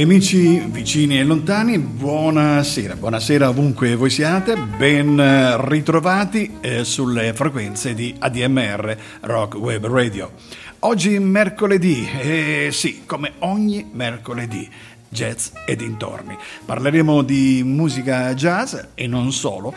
Cari 0.00 0.12
amici 0.12 0.58
vicini 0.60 1.18
e 1.18 1.24
lontani, 1.24 1.78
buonasera, 1.78 2.96
buonasera 2.96 3.50
ovunque 3.50 3.96
voi 3.96 4.08
siate, 4.08 4.56
ben 4.56 5.20
ritrovati 5.68 6.56
eh, 6.62 6.84
sulle 6.84 7.34
frequenze 7.34 7.92
di 7.92 8.14
ADMR 8.18 8.96
Rock 9.20 9.56
Web 9.56 9.86
Radio. 9.88 10.32
Oggi 10.78 11.18
mercoledì, 11.18 12.08
eh, 12.18 12.70
sì, 12.72 13.02
come 13.04 13.32
ogni 13.40 13.90
mercoledì, 13.92 14.66
jazz 15.06 15.50
e 15.66 15.76
dintorni. 15.76 16.34
Parleremo 16.64 17.20
di 17.20 17.60
musica 17.62 18.32
jazz 18.32 18.74
e 18.94 19.06
non 19.06 19.30
solo, 19.32 19.74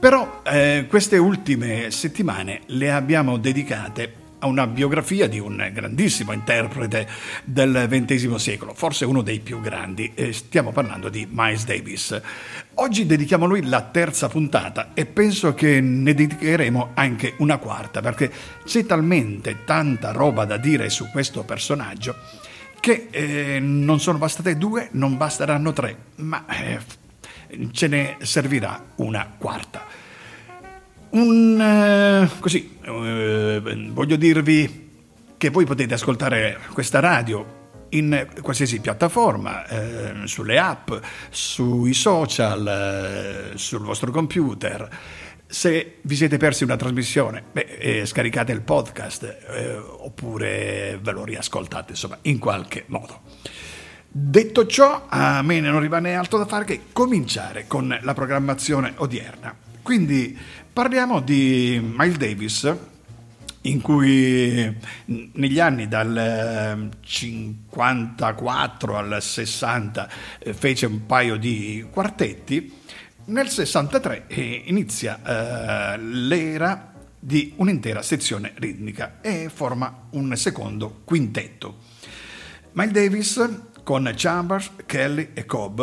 però 0.00 0.40
eh, 0.44 0.86
queste 0.88 1.18
ultime 1.18 1.90
settimane 1.90 2.62
le 2.68 2.90
abbiamo 2.90 3.36
dedicate 3.36 4.27
a 4.38 4.46
una 4.46 4.66
biografia 4.66 5.28
di 5.28 5.38
un 5.38 5.70
grandissimo 5.72 6.32
interprete 6.32 7.08
del 7.44 7.86
XX 7.90 8.34
secolo, 8.34 8.74
forse 8.74 9.04
uno 9.04 9.22
dei 9.22 9.40
più 9.40 9.60
grandi, 9.60 10.12
stiamo 10.30 10.72
parlando 10.72 11.08
di 11.08 11.26
Miles 11.30 11.64
Davis. 11.64 12.20
Oggi 12.74 13.06
dedichiamo 13.06 13.44
a 13.44 13.48
lui 13.48 13.64
la 13.66 13.82
terza 13.82 14.28
puntata 14.28 14.90
e 14.94 15.06
penso 15.06 15.54
che 15.54 15.80
ne 15.80 16.14
dedicheremo 16.14 16.90
anche 16.94 17.34
una 17.38 17.58
quarta, 17.58 18.00
perché 18.00 18.30
c'è 18.64 18.86
talmente 18.86 19.64
tanta 19.64 20.12
roba 20.12 20.44
da 20.44 20.56
dire 20.56 20.88
su 20.90 21.08
questo 21.10 21.44
personaggio 21.44 22.14
che 22.80 23.08
eh, 23.10 23.58
non 23.60 24.00
sono 24.00 24.18
bastate 24.18 24.56
due, 24.56 24.88
non 24.92 25.16
basteranno 25.16 25.72
tre, 25.72 25.96
ma 26.16 26.44
eh, 26.46 26.78
ce 27.72 27.86
ne 27.88 28.16
servirà 28.20 28.92
una 28.96 29.34
quarta. 29.36 30.06
Un, 31.10 31.60
eh, 31.60 32.28
così, 32.38 32.78
eh, 32.82 33.90
voglio 33.92 34.16
dirvi 34.16 34.86
che 35.36 35.50
voi 35.50 35.64
potete 35.64 35.94
ascoltare 35.94 36.58
questa 36.72 37.00
radio 37.00 37.56
in 37.90 38.28
qualsiasi 38.42 38.80
piattaforma, 38.80 39.66
eh, 39.66 40.26
sulle 40.26 40.58
app, 40.58 40.90
sui 41.30 41.94
social, 41.94 43.52
sul 43.54 43.80
vostro 43.80 44.10
computer. 44.10 44.88
Se 45.46 45.98
vi 46.02 46.14
siete 46.14 46.36
persi 46.36 46.64
una 46.64 46.76
trasmissione, 46.76 47.42
beh, 47.52 47.78
eh, 47.78 48.04
scaricate 48.04 48.52
il 48.52 48.60
podcast 48.60 49.36
oppure 50.00 50.98
ve 51.00 51.12
lo 51.12 51.24
riascoltate, 51.24 51.92
insomma, 51.92 52.18
in 52.22 52.38
qualche 52.38 52.84
modo. 52.88 53.22
Detto 54.10 54.66
ciò, 54.66 55.06
a 55.08 55.40
me 55.40 55.60
non 55.60 55.80
rimane 55.80 56.14
altro 56.14 56.36
da 56.36 56.44
fare 56.44 56.64
che 56.66 56.80
cominciare 56.92 57.66
con 57.66 57.96
la 58.02 58.12
programmazione 58.12 58.92
odierna. 58.96 59.67
Quindi 59.88 60.36
Parliamo 60.70 61.20
di 61.20 61.80
Miles 61.82 62.18
Davis, 62.18 62.76
in 63.62 63.80
cui 63.80 64.76
negli 65.06 65.58
anni 65.60 65.88
dal 65.88 66.90
54 67.00 68.98
al 68.98 69.16
60 69.18 70.10
eh, 70.40 70.52
fece 70.52 70.84
un 70.84 71.06
paio 71.06 71.38
di 71.38 71.86
quartetti, 71.90 72.70
nel 73.24 73.48
63 73.48 74.26
eh, 74.26 74.64
inizia 74.66 75.94
eh, 75.94 75.98
l'era 75.98 76.92
di 77.18 77.54
un'intera 77.56 78.02
sezione 78.02 78.52
ritmica 78.56 79.22
e 79.22 79.48
forma 79.48 80.08
un 80.10 80.36
secondo 80.36 81.00
quintetto. 81.04 81.78
Miles 82.72 82.92
Davis 82.92 83.50
con 83.84 84.12
Chambers, 84.14 84.70
Kelly 84.84 85.30
e 85.32 85.46
Cobb. 85.46 85.80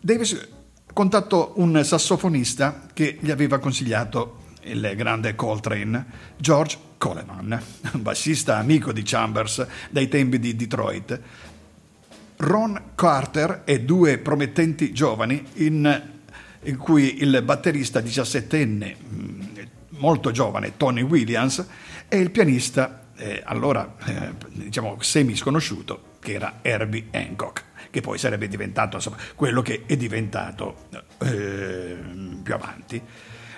Davis 0.00 0.54
contattò 0.96 1.52
un 1.56 1.84
sassofonista 1.84 2.86
che 2.94 3.18
gli 3.20 3.30
aveva 3.30 3.58
consigliato 3.58 4.44
il 4.62 4.94
grande 4.96 5.34
Coltrane, 5.34 6.06
George 6.38 6.78
Coleman, 6.96 7.62
bassista 8.00 8.56
amico 8.56 8.92
di 8.92 9.02
Chambers 9.02 9.66
dai 9.90 10.08
tempi 10.08 10.38
di 10.38 10.56
Detroit. 10.56 11.20
Ron 12.38 12.92
Carter 12.94 13.60
e 13.66 13.82
due 13.82 14.16
promettenti 14.16 14.94
giovani 14.94 15.44
in, 15.56 16.02
in 16.62 16.76
cui 16.78 17.20
il 17.20 17.42
batterista 17.42 18.00
17enne, 18.00 18.96
mm, 18.96 19.40
molto 19.98 20.30
giovane, 20.30 20.78
Tony 20.78 21.02
Williams, 21.02 21.62
e 22.08 22.16
il 22.16 22.30
pianista, 22.30 23.08
eh, 23.16 23.42
allora 23.44 23.96
eh, 24.02 24.32
diciamo 24.50 24.96
semi 25.00 25.36
sconosciuto, 25.36 26.14
che 26.20 26.32
era 26.32 26.60
Herbie 26.62 27.08
Hancock 27.10 27.64
che 27.96 28.02
poi 28.02 28.18
sarebbe 28.18 28.46
diventato 28.46 28.96
insomma, 28.96 29.16
quello 29.34 29.62
che 29.62 29.84
è 29.86 29.96
diventato 29.96 30.88
eh, 31.20 31.96
più 32.42 32.52
avanti. 32.52 33.00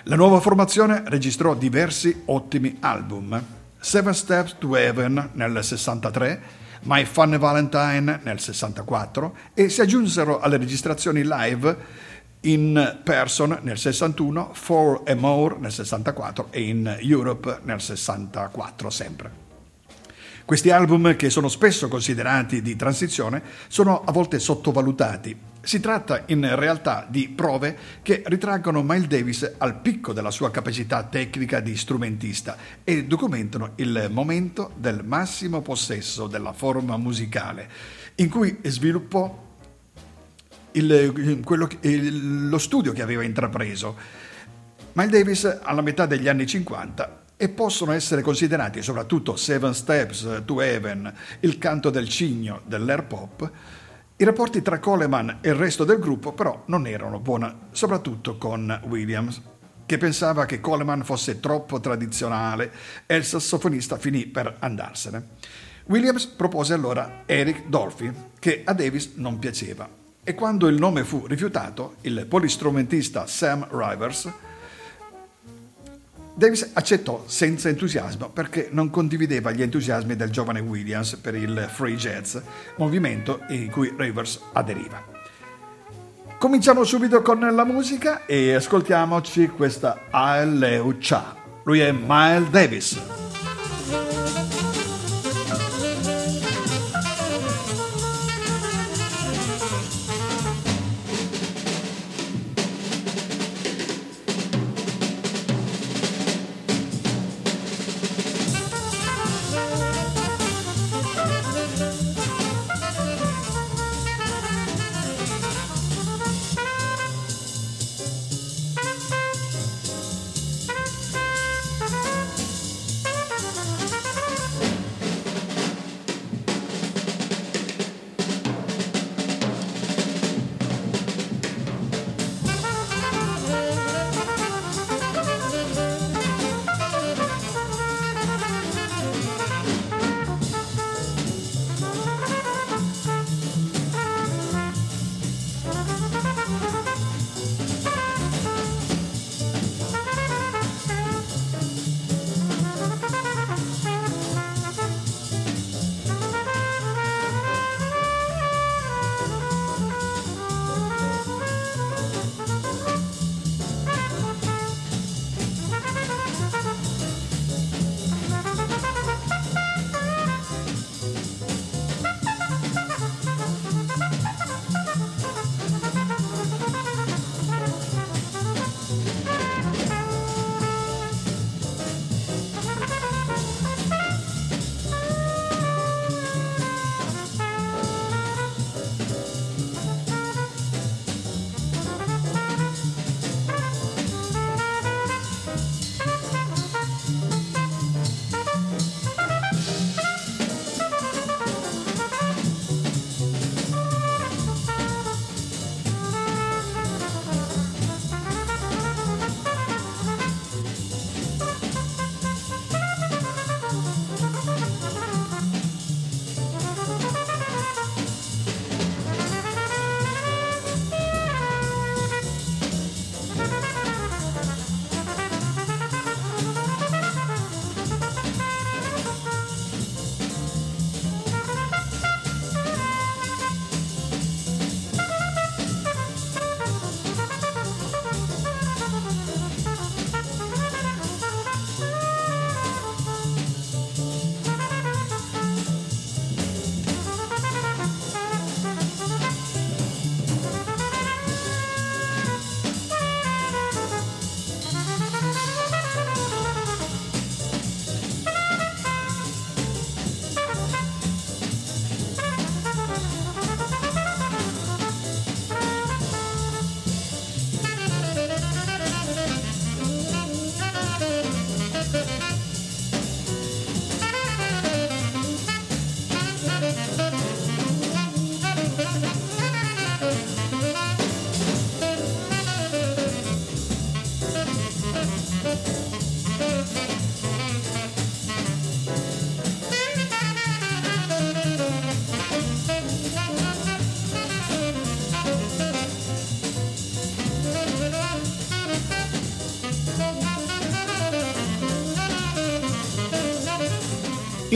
La 0.03 0.15
nuova 0.15 0.39
formazione 0.39 1.03
registrò 1.07 1.55
diversi 1.55 2.21
ottimi 2.27 2.77
album. 2.79 3.43
Seven 3.77 4.13
Steps 4.13 4.55
to 4.57 4.77
Heaven 4.77 5.31
nel 5.33 5.61
63, 5.61 6.41
My 6.83 7.03
Fun 7.03 7.35
Valentine 7.37 8.21
nel 8.23 8.39
64 8.39 9.35
e 9.53 9.67
si 9.67 9.81
aggiunsero 9.81 10.39
alle 10.39 10.55
registrazioni 10.55 11.23
live 11.25 11.77
in 12.41 12.99
person 13.03 13.59
nel 13.61 13.77
61, 13.77 14.51
For 14.53 15.01
a 15.05 15.15
More 15.15 15.57
nel 15.59 15.73
64 15.73 16.47
e 16.51 16.61
in 16.61 16.97
Europe 17.01 17.59
nel 17.63 17.81
64 17.81 18.89
sempre. 18.89 19.48
Questi 20.49 20.71
album, 20.71 21.15
che 21.15 21.29
sono 21.29 21.47
spesso 21.47 21.87
considerati 21.89 22.63
di 22.63 22.75
transizione, 22.75 23.39
sono 23.67 24.03
a 24.03 24.11
volte 24.11 24.39
sottovalutati. 24.39 25.37
Si 25.61 25.79
tratta 25.79 26.23
in 26.25 26.55
realtà 26.55 27.05
di 27.07 27.29
prove 27.29 27.77
che 28.01 28.23
ritraggono 28.25 28.81
Miles 28.81 29.05
Davis 29.05 29.53
al 29.59 29.79
picco 29.79 30.11
della 30.11 30.31
sua 30.31 30.49
capacità 30.49 31.03
tecnica 31.03 31.59
di 31.59 31.77
strumentista 31.77 32.57
e 32.83 33.05
documentano 33.05 33.73
il 33.75 34.07
momento 34.09 34.71
del 34.75 35.03
massimo 35.03 35.61
possesso 35.61 36.25
della 36.25 36.53
forma 36.53 36.97
musicale, 36.97 37.69
in 38.15 38.29
cui 38.29 38.57
sviluppò 38.63 39.47
il, 40.71 41.41
quello, 41.45 41.69
il, 41.81 42.49
lo 42.49 42.57
studio 42.57 42.91
che 42.91 43.03
aveva 43.03 43.21
intrapreso. 43.21 43.95
Miles 44.93 45.11
Davis, 45.11 45.59
alla 45.61 45.81
metà 45.81 46.07
degli 46.07 46.27
anni 46.27 46.47
50, 46.47 47.27
e 47.41 47.47
possono 47.47 47.93
essere 47.93 48.21
considerati 48.21 48.81
soprattutto 48.81 49.37
Seven 49.37 49.73
Steps 49.73 50.41
to 50.43 50.59
Heaven, 50.59 51.13
il 51.39 51.57
canto 51.57 51.89
del 51.89 52.09
cigno 52.09 52.59
dell'air 52.65 53.05
pop. 53.05 53.49
I 54.17 54.25
rapporti 54.25 54.61
tra 54.61 54.79
Coleman 54.79 55.37
e 55.39 55.47
il 55.47 55.55
resto 55.55 55.85
del 55.85 55.99
gruppo 55.99 56.33
però 56.33 56.63
non 56.65 56.85
erano 56.85 57.21
buoni, 57.21 57.49
soprattutto 57.71 58.35
con 58.37 58.81
Williams, 58.89 59.41
che 59.85 59.97
pensava 59.97 60.45
che 60.45 60.59
Coleman 60.59 61.05
fosse 61.05 61.39
troppo 61.39 61.79
tradizionale 61.79 62.73
e 63.05 63.15
il 63.15 63.23
sassofonista 63.23 63.97
finì 63.97 64.25
per 64.25 64.57
andarsene. 64.59 65.27
Williams 65.85 66.25
propose 66.25 66.73
allora 66.73 67.23
Eric 67.25 67.67
Dolphy, 67.69 68.11
che 68.37 68.63
a 68.65 68.73
Davis 68.73 69.13
non 69.15 69.39
piaceva, 69.39 69.87
e 70.21 70.35
quando 70.35 70.67
il 70.67 70.77
nome 70.77 71.05
fu 71.05 71.25
rifiutato, 71.25 71.95
il 72.01 72.25
polistrumentista 72.27 73.27
Sam 73.27 73.65
Rivers 73.71 74.29
Davis 76.39 76.69
accettò 76.71 77.25
senza 77.25 77.67
entusiasmo 77.67 78.29
perché 78.29 78.69
non 78.71 78.89
condivideva 78.89 79.51
gli 79.51 79.61
entusiasmi 79.61 80.15
del 80.15 80.29
giovane 80.29 80.61
Williams 80.61 81.17
per 81.17 81.35
il 81.35 81.67
free 81.69 81.97
jazz, 81.97 82.37
movimento 82.77 83.41
in 83.49 83.69
cui 83.69 83.93
Rivers 83.93 84.39
aderiva. 84.53 85.03
Cominciamo 86.39 86.85
subito 86.85 87.21
con 87.21 87.41
la 87.41 87.65
musica 87.65 88.25
e 88.25 88.53
ascoltiamoci 88.53 89.49
questa 89.49 90.05
Aleucha. 90.09 91.35
Lui 91.63 91.81
è 91.81 91.91
Miles 91.91 92.49
Davis. 92.49 93.28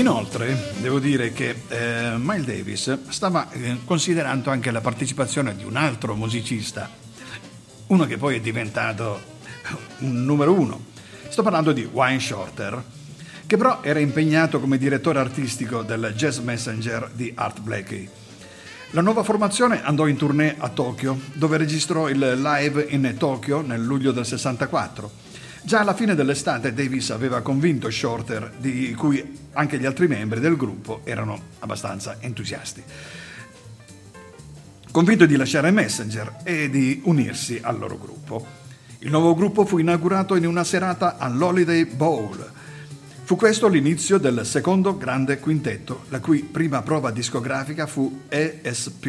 Inoltre, 0.04 0.74
devo 0.82 1.00
dire 1.00 1.32
che 1.32 1.56
eh, 1.70 2.16
Miles 2.18 2.46
Davis 2.46 3.08
stava 3.08 3.50
eh, 3.52 3.78
considerando 3.86 4.50
anche 4.50 4.70
la 4.70 4.82
partecipazione 4.82 5.56
di 5.56 5.64
un 5.64 5.78
altro 5.78 6.14
musicista, 6.14 6.90
uno 7.88 8.06
che 8.06 8.18
poi 8.18 8.36
è 8.36 8.42
diventato 8.42 9.22
un 10.00 10.26
numero 10.26 10.52
uno. 10.52 10.88
Sto 11.30 11.42
parlando 11.42 11.72
di 11.72 11.88
Wayne 11.90 12.20
Shorter, 12.20 12.84
che 13.48 13.56
però 13.56 13.82
era 13.82 14.00
impegnato 14.00 14.60
come 14.60 14.78
direttore 14.78 15.20
artistico 15.20 15.84
del 15.84 16.12
Jazz 16.18 16.40
Messenger 16.40 17.10
di 17.14 17.32
Art 17.34 17.62
Blakey. 17.62 18.10
La 18.90 19.02
nuova 19.02 19.24
formazione 19.24 19.86
andò 19.86 20.06
in 20.07 20.18
tournée 20.18 20.54
a 20.57 20.68
Tokyo, 20.68 21.18
dove 21.31 21.56
registrò 21.56 22.10
il 22.10 22.42
live 22.42 22.88
in 22.90 23.16
Tokyo 23.18 23.62
nel 23.62 23.81
luglio 23.81 24.12
del 24.12 24.26
64 24.26 25.32
Già 25.66 25.80
alla 25.80 25.94
fine 25.94 26.14
dell'estate 26.14 26.74
Davis 26.74 27.10
aveva 27.12 27.42
convinto 27.42 27.90
Shorter, 27.90 28.52
di 28.58 28.94
cui 28.96 29.40
anche 29.54 29.80
gli 29.80 29.86
altri 29.86 30.10
membri 30.10 30.42
del 30.42 30.58
gruppo 30.58 31.02
erano 31.06 31.42
abbastanza 31.60 32.18
entusiasti. 32.20 32.84
Convinto 34.92 35.26
di 35.26 35.38
lasciare 35.38 35.72
Messenger 35.72 36.40
e 36.44 36.70
di 36.70 37.00
unirsi 37.06 37.60
al 37.64 37.80
loro 37.80 37.98
gruppo. 37.98 38.46
Il 39.00 39.10
nuovo 39.10 39.34
gruppo 39.36 39.66
fu 39.66 39.78
inaugurato 39.78 40.36
in 40.36 40.46
una 40.46 40.66
serata 40.66 41.18
all'Holiday 41.18 41.86
Bowl. 41.86 42.52
Fu 43.24 43.38
questo 43.38 43.70
l'inizio 43.70 44.18
del 44.18 44.46
secondo 44.46 44.98
grande 44.98 45.40
quintetto, 45.40 46.04
la 46.10 46.20
cui 46.20 46.40
prima 46.44 46.82
prova 46.82 47.10
discografica 47.10 47.88
fu 47.88 48.24
ESP 48.28 49.06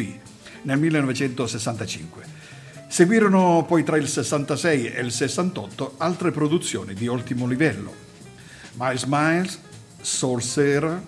nel 0.61 0.79
1965. 0.79 2.34
Seguirono 2.95 3.65
poi 3.67 3.83
tra 3.83 3.97
il 3.97 4.07
66 4.07 4.93
e 4.93 5.01
il 5.01 5.11
68 5.11 5.95
altre 5.97 6.31
produzioni 6.31 6.93
di 6.93 7.09
ottimo 7.09 7.45
livello. 7.45 7.93
Miles 8.75 9.03
Miles, 9.03 9.59
Sorcerer, 9.99 11.01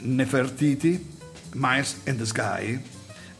Nefertiti, 0.00 1.08
Miles 1.54 2.00
and 2.04 2.18
the 2.18 2.26
Sky 2.26 2.82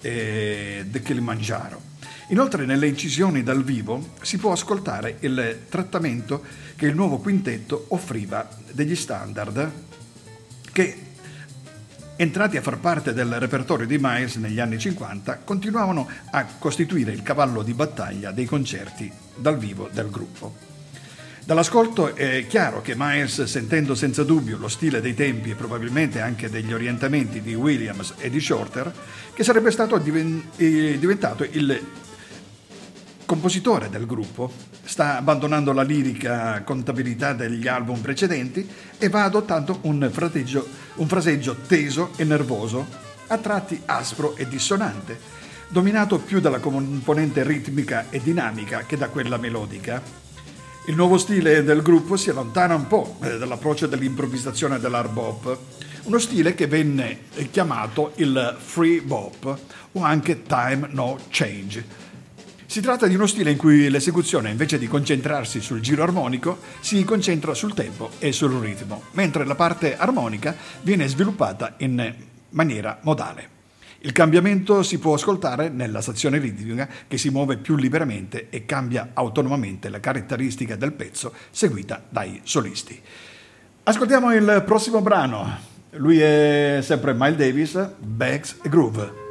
e 0.01 0.87
The 0.89 1.03
Kilimanjaro. 1.03 1.83
Inoltre 2.29 2.65
nelle 2.65 2.87
incisioni 2.87 3.43
dal 3.43 3.63
vivo 3.63 4.13
si 4.23 4.39
può 4.39 4.53
ascoltare 4.53 5.19
il 5.21 5.65
trattamento 5.69 6.43
che 6.77 6.87
il 6.87 6.95
nuovo 6.95 7.19
quintetto 7.19 7.89
offriva 7.89 8.49
degli 8.73 8.97
standard 8.97 9.71
che 10.73 11.06
entrati 12.17 12.57
a 12.57 12.63
far 12.63 12.79
parte 12.79 13.13
del 13.13 13.39
repertorio 13.39 13.87
di 13.87 13.99
Miles 14.01 14.37
negli 14.37 14.59
anni 14.59 14.79
50, 14.79 15.41
continuavano 15.45 16.09
a 16.31 16.45
costituire 16.59 17.13
il 17.13 17.23
cavallo 17.23 17.63
di 17.63 17.75
battaglia 17.75 18.31
dei 18.31 18.47
concerti 18.47 19.13
dal 19.37 19.59
vivo 19.59 19.89
del 19.93 20.11
gruppo. 20.11 20.75
Dall'ascolto 21.45 22.17
è 22.17 22.45
chiaro 22.49 22.83
che 22.83 22.95
Miles, 22.97 23.45
sentendo 23.45 23.95
senza 23.95 24.25
dubbio 24.25 24.59
lo 24.59 24.67
stile 24.67 25.01
dei 25.01 25.15
tempi 25.15 25.51
e 25.51 25.55
probabilmente 25.55 26.21
anche 26.21 26.51
degli 26.51 26.73
orientamenti 26.73 27.41
di 27.41 27.55
Williams 27.55 28.15
e 28.19 28.31
di 28.31 28.41
Shorter, 28.41 28.93
che 29.33 29.45
sarebbe 29.45 29.71
stato 29.71 29.95
eh, 29.97 30.97
diventato 30.99 31.45
il 31.45 31.81
compositore 33.25 33.91
del 33.91 34.07
gruppo, 34.07 34.53
sta 34.87 35.17
abbandonando 35.17 35.73
la 35.73 35.83
lirica 35.83 36.63
contabilità 36.63 37.33
degli 37.33 37.67
album 37.67 38.01
precedenti 38.01 38.67
e 38.97 39.09
va 39.09 39.25
adottando 39.25 39.81
un, 39.83 40.11
un 40.95 41.07
fraseggio 41.09 41.57
teso 41.67 42.13
e 42.17 42.25
nervoso, 42.25 42.87
a 43.27 43.39
tratti 43.39 43.83
aspro 43.85 44.37
e 44.37 44.47
dissonante, 44.47 45.19
dominato 45.69 46.19
più 46.19 46.41
dalla 46.41 46.61
componente 46.61 47.43
ritmica 47.43 48.07
e 48.11 48.23
dinamica 48.23 48.85
che 48.87 48.97
da 48.97 49.09
quella 49.09 49.37
melodica. 49.37 50.01
Il 50.87 50.95
nuovo 50.95 51.19
stile 51.19 51.65
del 51.65 51.83
gruppo 51.83 52.17
si 52.17 52.31
allontana 52.31 52.77
un 52.77 52.87
po' 52.87 53.19
eh, 53.23 53.39
dall'approccio 53.39 53.89
dell'improvvisazione 53.89 54.79
dell'hard 54.79 55.13
bop, 55.13 55.59
uno 56.05 56.19
stile 56.21 56.55
che 56.55 56.69
venne 56.69 57.23
chiamato 57.51 58.13
il 58.17 58.57
free 58.57 59.01
bop 59.01 59.59
o 59.91 60.03
anche 60.03 60.43
time 60.43 60.89
no 60.93 61.19
change 61.31 62.06
si 62.67 62.81
tratta 62.81 63.07
di 63.07 63.15
uno 63.15 63.27
stile 63.27 63.53
in 63.53 63.57
cui 63.57 63.89
l'esecuzione, 63.89 64.51
invece 64.51 64.79
di 64.79 64.89
concentrarsi 64.89 65.61
sul 65.61 65.81
giro 65.81 66.03
armonico, 66.03 66.59
si 66.81 67.05
concentra 67.05 67.55
sul 67.55 67.75
tempo 67.75 68.11
e 68.19 68.33
sul 68.33 68.53
ritmo, 68.61 69.05
mentre 69.13 69.45
la 69.45 69.55
parte 69.55 69.97
armonica 69.97 70.55
viene 70.83 71.07
sviluppata 71.07 71.75
in 71.79 72.15
maniera 72.51 72.99
modale. 73.03 73.55
Il 74.01 74.13
cambiamento 74.13 74.83
si 74.83 74.99
può 74.99 75.15
ascoltare 75.15 75.69
nella 75.69 76.01
sezione 76.01 76.39
ritmica 76.39 76.89
che 77.09 77.19
si 77.19 77.31
muove 77.31 77.57
più 77.57 77.77
liberamente 77.77 78.49
e 78.51 78.67
cambia 78.67 79.11
autonomamente 79.15 79.89
la 79.89 80.01
caratteristica 80.01 80.77
del 80.77 80.93
pezzo 80.93 81.33
seguita 81.51 82.05
dai 82.09 82.41
solisti. 82.45 83.01
Ascoltiamo 83.85 84.35
il 84.35 84.63
prossimo 84.67 85.01
brano. 85.01 85.75
Lui 85.93 86.21
è 86.21 86.81
sempre 86.83 87.15
Miles 87.15 87.37
Davis, 87.37 87.91
Bags 87.99 88.59
e 88.63 88.69
Groove. 88.69 89.26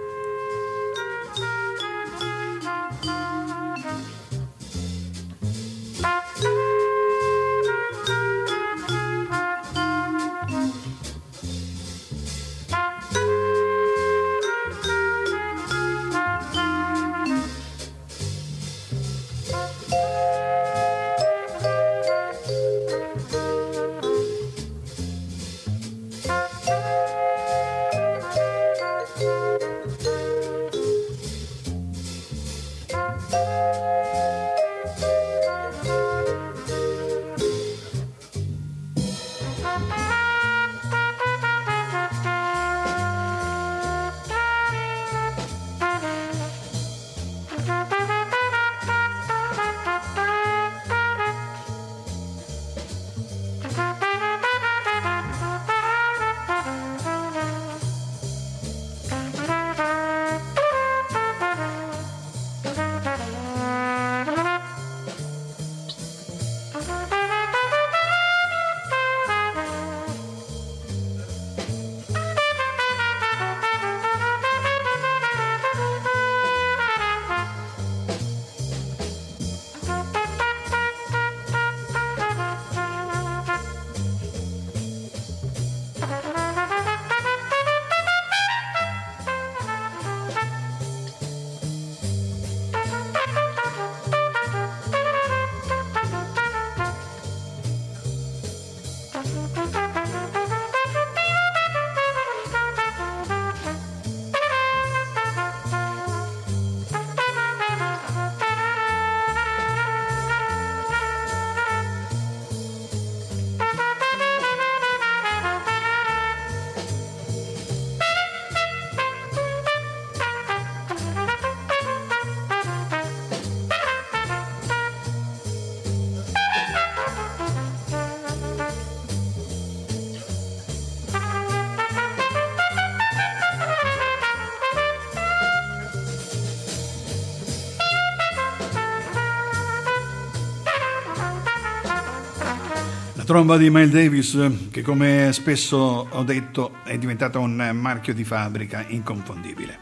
Tromba 143.35 143.57
di 143.57 143.69
Miles 143.69 143.89
Davis, 143.89 144.51
che 144.71 144.81
come 144.81 145.31
spesso 145.33 145.75
ho 146.09 146.23
detto 146.23 146.75
è 146.85 146.97
diventata 146.97 147.37
un 147.37 147.71
marchio 147.73 148.13
di 148.13 148.23
fabbrica 148.23 148.85
inconfondibile. 148.87 149.77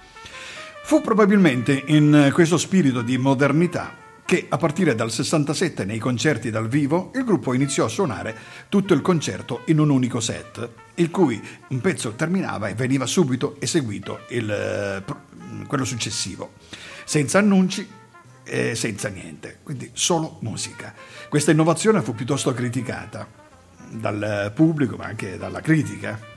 Fu 0.84 1.02
probabilmente 1.02 1.84
in 1.86 2.32
questo 2.34 2.58
spirito 2.58 3.04
di 3.04 3.16
modernità 3.20 3.96
che 4.26 4.48
a 4.50 4.58
partire 4.58 4.96
dal 4.96 5.12
67 5.12 5.86
nei 5.86 6.00
concerti 6.00 6.50
dal 6.50 6.68
vivo 6.68 7.12
il 7.14 7.24
gruppo 7.24 7.54
iniziò 7.54 7.86
a 7.86 7.90
suonare 7.90 8.36
tutto 8.70 8.96
il 8.96 9.02
concerto 9.02 9.62
in 9.66 9.78
un 9.78 9.92
unico 9.92 10.20
set, 10.20 10.68
il 10.96 11.12
cui 11.12 11.40
un 11.68 11.80
pezzo 11.80 12.14
terminava 12.14 12.70
e 12.70 12.74
veniva 12.74 13.06
subito 13.06 13.58
eseguito 13.60 14.22
il, 14.30 15.04
quello 15.68 15.86
successivo, 15.86 16.54
senza 17.06 17.38
annunci 17.38 17.88
e 18.44 18.74
senza 18.74 19.10
niente, 19.10 19.60
quindi 19.62 19.92
solo 19.94 20.40
musica. 20.42 20.92
Questa 21.30 21.52
innovazione 21.52 22.02
fu 22.02 22.16
piuttosto 22.16 22.52
criticata 22.52 23.42
dal 23.94 24.52
pubblico 24.54 24.96
ma 24.96 25.06
anche 25.06 25.38
dalla 25.38 25.62
critica 25.62 26.32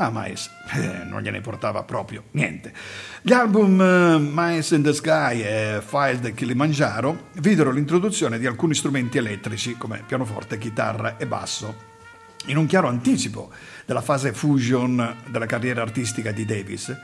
a 0.00 0.06
ah, 0.06 0.10
Mice 0.12 0.50
eh, 0.72 1.04
non 1.04 1.20
gliene 1.20 1.42
portava 1.42 1.82
proprio 1.82 2.24
niente. 2.30 2.72
Gli 3.20 3.32
album 3.32 3.80
eh, 3.80 4.18
Mice 4.18 4.74
in 4.74 4.82
the 4.82 4.94
Sky 4.94 5.42
e 5.42 5.82
Filed 5.86 6.32
Kilimanjaro 6.32 7.28
videro 7.34 7.70
l'introduzione 7.70 8.38
di 8.38 8.46
alcuni 8.46 8.74
strumenti 8.74 9.18
elettrici 9.18 9.76
come 9.76 10.02
pianoforte, 10.06 10.56
chitarra 10.56 11.18
e 11.18 11.26
basso, 11.26 11.88
in 12.46 12.56
un 12.56 12.64
chiaro 12.64 12.88
anticipo 12.88 13.50
della 13.84 14.00
fase 14.00 14.32
fusion 14.32 15.16
della 15.26 15.46
carriera 15.46 15.82
artistica 15.82 16.32
di 16.32 16.46
Davis. 16.46 16.96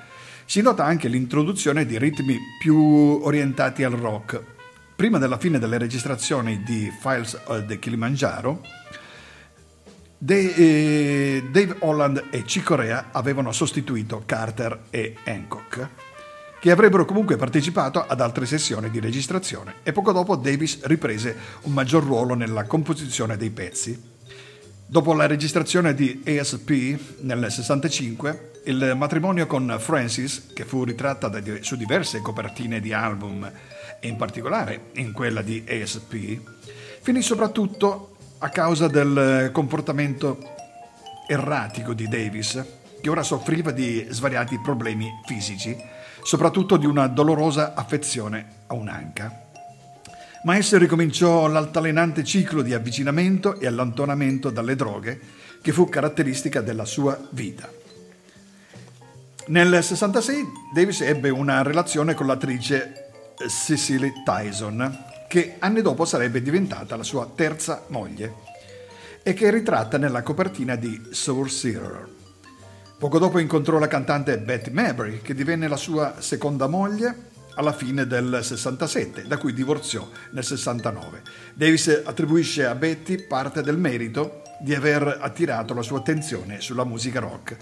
Si 0.46 0.62
nota 0.62 0.84
anche 0.84 1.08
l'introduzione 1.08 1.84
di 1.84 1.98
ritmi 1.98 2.38
più 2.58 2.76
orientati 2.76 3.84
al 3.84 3.92
rock. 3.92 4.42
Prima 4.96 5.18
della 5.18 5.36
fine 5.36 5.58
delle 5.58 5.76
registrazioni 5.76 6.62
di 6.62 6.90
Files 6.98 7.38
of 7.44 7.66
the 7.66 7.78
Kilimanjaro, 7.78 8.62
Eh, 10.18 11.44
Dave 11.50 11.76
Holland 11.80 12.25
e 12.30 12.42
Chick 12.42 12.64
Corea 12.64 13.08
avevano 13.12 13.52
sostituito 13.52 14.23
Carter 14.25 14.85
e 14.90 15.16
Hancock, 15.25 15.88
che 16.58 16.70
avrebbero 16.70 17.04
comunque 17.04 17.37
partecipato 17.37 18.04
ad 18.06 18.20
altre 18.20 18.46
sessioni 18.46 18.90
di 18.90 18.99
registrazione 18.99 19.75
e 19.82 19.92
poco 19.92 20.12
dopo 20.12 20.37
Davis 20.37 20.82
riprese 20.85 21.37
un 21.62 21.73
maggior 21.73 22.02
ruolo 22.02 22.35
nella 22.35 22.64
composizione 22.64 23.37
dei 23.37 23.50
pezzi. 23.50 24.14
Dopo 24.88 25.12
la 25.12 25.26
registrazione 25.26 25.94
di 25.94 26.23
ASP 26.25 26.99
nel 27.20 27.50
65, 27.50 28.52
il 28.66 28.94
matrimonio 28.96 29.46
con 29.46 29.76
Francis, 29.80 30.52
che 30.54 30.64
fu 30.64 30.85
ritratta 30.85 31.30
su 31.61 31.76
diverse 31.76 32.20
copertine 32.23 32.80
di 32.80 32.92
album 32.92 33.50
e 34.00 34.08
in 34.08 34.16
particolare 34.16 34.90
in 34.94 35.12
quella 35.12 35.42
di 35.42 35.62
ASP, 35.68 36.40
finì 37.02 37.20
soprattutto 37.20 38.15
a 38.38 38.49
causa 38.50 38.88
del 38.88 39.50
comportamento 39.52 40.38
erratico 41.26 41.95
di 41.95 42.07
Davis, 42.09 42.64
che 43.00 43.09
ora 43.09 43.23
soffriva 43.23 43.71
di 43.71 44.07
svariati 44.11 44.61
problemi 44.61 45.11
fisici, 45.25 45.76
soprattutto 46.23 46.76
di 46.76 46.87
una 46.87 47.07
dolorosa 47.07 47.75
affezione 47.75 48.47
a 48.66 48.75
un'anca. 48.75 49.45
Ma 50.45 50.57
esso 50.57 50.78
ricominciò 50.78 51.47
l'altalenante 51.47 52.23
ciclo 52.23 52.62
di 52.62 52.75
avvicinamento 52.75 53.59
e 53.59 53.66
allontanamento 53.66 54.50
dalle 54.50 54.76
droghe 54.76 55.21
che 55.62 55.73
fu 55.73 55.88
caratteristica 55.88 56.61
della 56.61 56.85
sua 56.85 57.19
vita. 57.31 57.69
Nel 59.49 59.83
66 59.83 60.45
Davis 60.75 61.00
ebbe 61.00 61.31
una 61.31 61.62
relazione 61.62 62.14
con 62.14 62.26
l'attrice 62.26 63.11
Cecily 63.49 64.12
Tyson, 64.25 65.05
che 65.28 65.56
anni 65.59 65.83
dopo 65.83 66.04
sarebbe 66.04 66.42
diventata 66.42 66.97
la 66.97 67.02
sua 67.02 67.30
terza 67.35 67.85
moglie 67.88 68.54
e 69.23 69.35
che 69.35 69.49
è 69.49 69.50
ritratta 69.50 69.99
nella 69.99 70.23
copertina 70.23 70.76
di 70.76 71.09
Soul 71.11 71.50
Searer. 71.50 72.09
Poco 72.99 73.18
dopo 73.18 73.38
incontrò 73.38 73.78
la 73.78 73.88
cantante 73.88 74.38
Betty 74.38 74.71
Mabry, 74.71 75.21
che 75.21 75.35
divenne 75.35 75.68
la 75.68 75.76
sua 75.76 76.21
seconda 76.21 76.66
moglie 76.66 77.35
alla 77.56 77.73
fine 77.73 78.06
del 78.06 78.40
67, 78.42 79.26
da 79.26 79.37
cui 79.37 79.52
divorziò 79.52 80.09
nel 80.30 80.45
69. 80.45 81.23
Davis 81.54 82.02
attribuisce 82.04 82.64
a 82.64 82.75
Betty 82.75 83.26
parte 83.26 83.62
del 83.62 83.78
merito 83.78 84.42
di 84.61 84.75
aver 84.75 85.18
attirato 85.21 85.75
la 85.75 85.83
sua 85.83 85.99
attenzione 85.99 86.61
sulla 86.61 86.85
musica 86.85 87.21
rock 87.21 87.56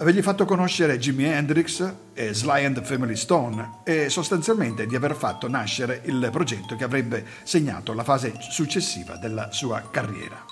avergli 0.00 0.22
fatto 0.22 0.46
conoscere 0.46 0.98
Jimi 0.98 1.24
Hendrix 1.24 1.92
e 2.14 2.32
Sly 2.32 2.64
and 2.64 2.74
the 2.74 2.84
Family 2.84 3.16
Stone 3.16 3.80
e 3.84 4.08
sostanzialmente 4.08 4.86
di 4.86 4.96
aver 4.96 5.14
fatto 5.14 5.46
nascere 5.46 6.00
il 6.04 6.26
progetto 6.32 6.74
che 6.74 6.84
avrebbe 6.84 7.24
segnato 7.42 7.92
la 7.92 8.02
fase 8.02 8.32
successiva 8.38 9.16
della 9.16 9.52
sua 9.52 9.90
carriera. 9.90 10.42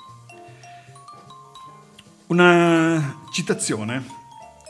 Una 2.26 3.22
citazione 3.32 4.04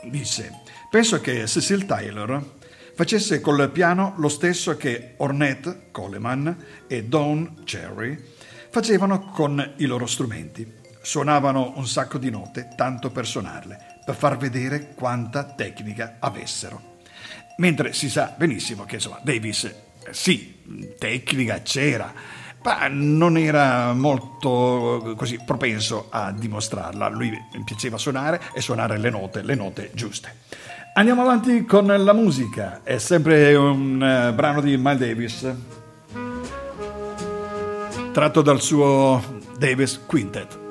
disse: 0.03 0.61
Penso 0.89 1.19
che 1.19 1.45
Cecil 1.45 1.85
Taylor 1.85 2.41
facesse 2.95 3.41
col 3.41 3.69
piano 3.71 4.13
lo 4.15 4.29
stesso 4.29 4.77
che 4.77 5.15
Ornette 5.17 5.87
Coleman 5.91 6.55
e 6.87 7.03
Don 7.03 7.63
Cherry 7.65 8.17
facevano 8.69 9.25
con 9.31 9.73
i 9.75 9.85
loro 9.85 10.05
strumenti. 10.05 10.77
Suonavano 11.01 11.73
un 11.75 11.87
sacco 11.87 12.17
di 12.17 12.29
note 12.29 12.69
tanto 12.77 13.09
per 13.09 13.25
suonarle 13.25 13.88
per 14.09 14.17
far 14.17 14.37
vedere 14.37 14.93
quanta 14.95 15.43
tecnica 15.43 16.15
avessero. 16.17 16.97
Mentre 17.57 17.93
si 17.93 18.09
sa 18.09 18.33
benissimo 18.35 18.85
che 18.85 18.95
insomma 18.95 19.19
Davis 19.21 19.65
eh, 19.65 19.75
sì, 20.09 20.63
tecnica 20.97 21.61
c'era, 21.61 22.11
ma 22.63 22.87
non 22.87 23.37
era 23.37 23.93
molto 23.93 25.13
così 25.15 25.39
propenso 25.45 26.07
a 26.09 26.31
dimostrarla. 26.31 27.07
Lui 27.09 27.31
piaceva 27.63 27.99
suonare 27.99 28.41
e 28.53 28.61
suonare 28.61 28.97
le 28.97 29.11
note, 29.11 29.43
le 29.43 29.53
note 29.53 29.91
giuste. 29.93 30.37
Andiamo 30.93 31.21
avanti 31.21 31.63
con 31.65 31.85
la 31.85 32.13
musica, 32.13 32.81
è 32.81 32.97
sempre 32.97 33.53
un 33.53 33.95
uh, 34.01 34.33
brano 34.33 34.59
di 34.59 34.75
Miles 34.75 34.97
Davis, 34.97 35.53
tratto 38.11 38.41
dal 38.41 38.59
suo 38.59 39.21
Davis 39.55 40.01
Quintet. 40.07 40.68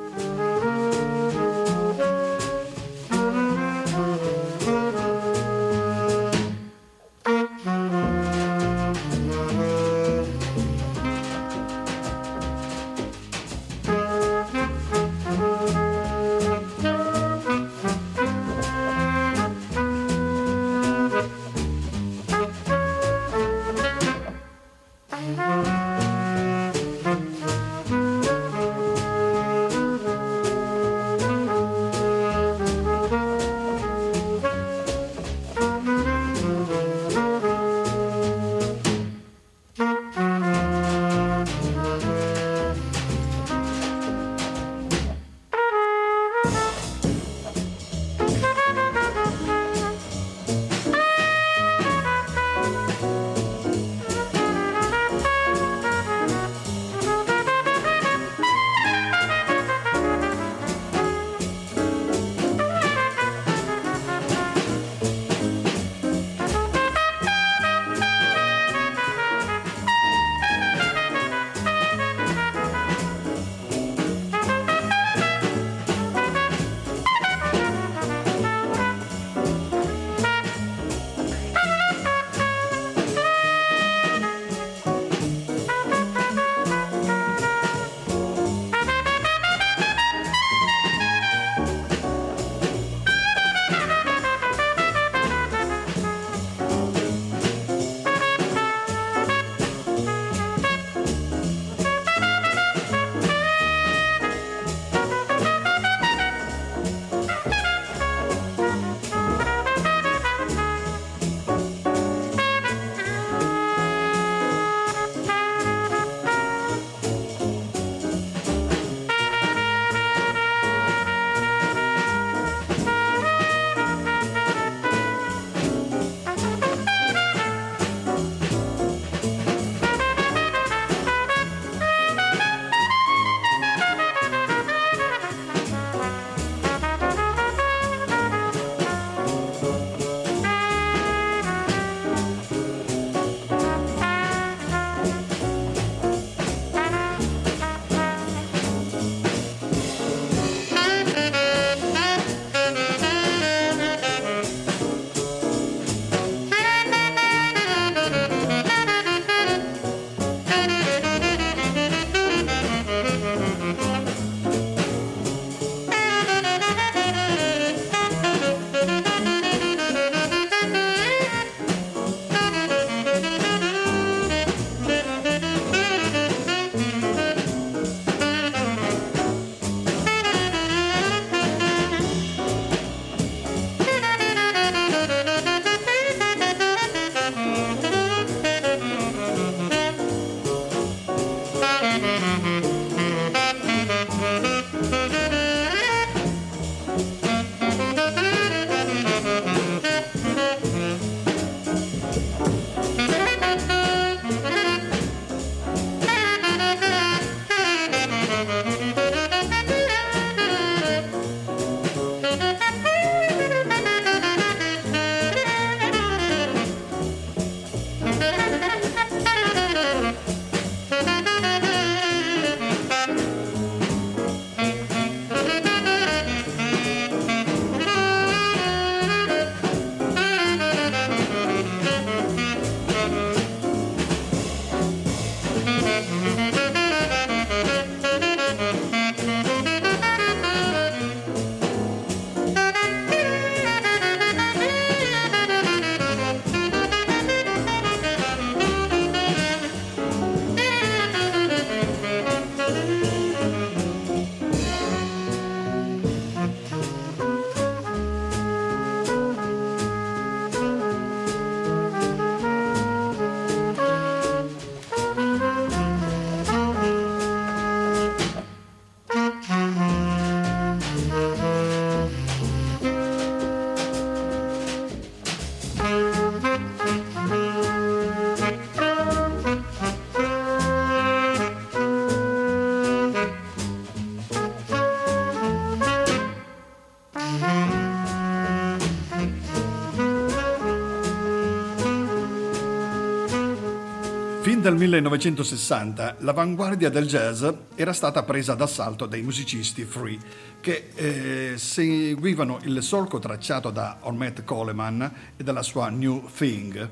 Dal 294.69 294.77
1960 294.77 296.17
l'avanguardia 296.19 296.91
del 296.91 297.07
jazz 297.07 297.43
era 297.75 297.95
stata 297.95 298.23
presa 298.23 298.53
d'assalto 298.53 299.07
dai 299.07 299.23
musicisti 299.23 299.85
free 299.85 300.19
che 300.61 300.91
eh, 300.95 301.55
seguivano 301.57 302.59
il 302.65 302.83
solco 302.83 303.19
tracciato 303.19 303.71
da 303.71 303.97
Ormet 304.01 304.45
Coleman 304.45 305.11
e 305.39 305.43
dalla 305.43 305.63
sua 305.63 305.89
New 305.89 306.29
Thing. 306.37 306.87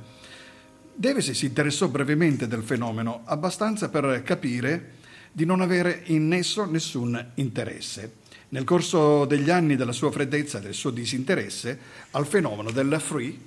Davis 0.95 1.33
si 1.33 1.45
interessò 1.45 1.89
brevemente 1.89 2.49
del 2.49 2.63
fenomeno, 2.63 3.21
abbastanza 3.27 3.91
per 3.91 4.23
capire 4.23 4.93
di 5.31 5.45
non 5.45 5.61
avere 5.61 6.01
in 6.07 6.33
esso 6.33 6.65
nessun 6.65 7.33
interesse. 7.35 8.11
Nel 8.49 8.65
corso 8.65 9.27
degli 9.27 9.51
anni 9.51 9.77
della 9.77 9.93
sua 9.93 10.11
freddezza 10.11 10.61
e 10.61 10.63
del 10.63 10.73
suo 10.73 10.89
disinteresse 10.89 11.79
al 12.13 12.27
fenomeno 12.27 12.71
del 12.71 12.97
free, 12.99 13.39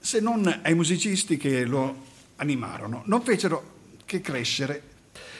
se 0.00 0.20
non 0.20 0.60
ai 0.62 0.74
musicisti 0.74 1.36
che 1.36 1.66
lo 1.66 2.14
animarono, 2.36 3.02
non 3.06 3.22
fecero 3.22 3.74
che 4.04 4.20
crescere. 4.20 4.82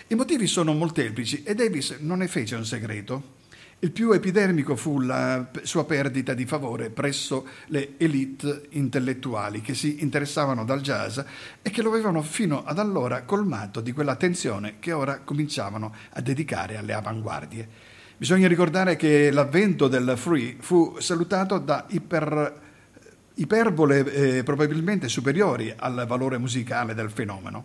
I 0.08 0.14
motivi 0.14 0.46
sono 0.46 0.72
molteplici 0.72 1.42
e 1.42 1.54
Davis 1.54 1.96
non 2.00 2.18
ne 2.18 2.28
fece 2.28 2.54
un 2.54 2.64
segreto. 2.64 3.34
Il 3.78 3.90
più 3.90 4.12
epidermico 4.12 4.74
fu 4.74 5.00
la 5.00 5.50
sua 5.62 5.84
perdita 5.84 6.32
di 6.32 6.46
favore 6.46 6.88
presso 6.88 7.46
le 7.66 7.90
elite 7.98 8.68
intellettuali 8.70 9.60
che 9.60 9.74
si 9.74 10.02
interessavano 10.02 10.64
dal 10.64 10.80
jazz 10.80 11.18
e 11.60 11.70
che 11.70 11.82
lo 11.82 11.90
avevano 11.90 12.22
fino 12.22 12.64
ad 12.64 12.78
allora 12.78 13.24
colmato 13.24 13.82
di 13.82 13.92
quell'attenzione 13.92 14.76
che 14.78 14.92
ora 14.92 15.20
cominciavano 15.20 15.94
a 16.10 16.20
dedicare 16.22 16.78
alle 16.78 16.94
avanguardie. 16.94 17.68
Bisogna 18.16 18.48
ricordare 18.48 18.96
che 18.96 19.30
l'avvento 19.30 19.88
del 19.88 20.14
free 20.16 20.56
fu 20.58 20.96
salutato 20.98 21.58
da 21.58 21.84
iper 21.90 22.65
iperbole 23.36 24.38
eh, 24.38 24.42
probabilmente 24.42 25.08
superiori 25.08 25.72
al 25.76 26.04
valore 26.06 26.38
musicale 26.38 26.94
del 26.94 27.10
fenomeno. 27.10 27.64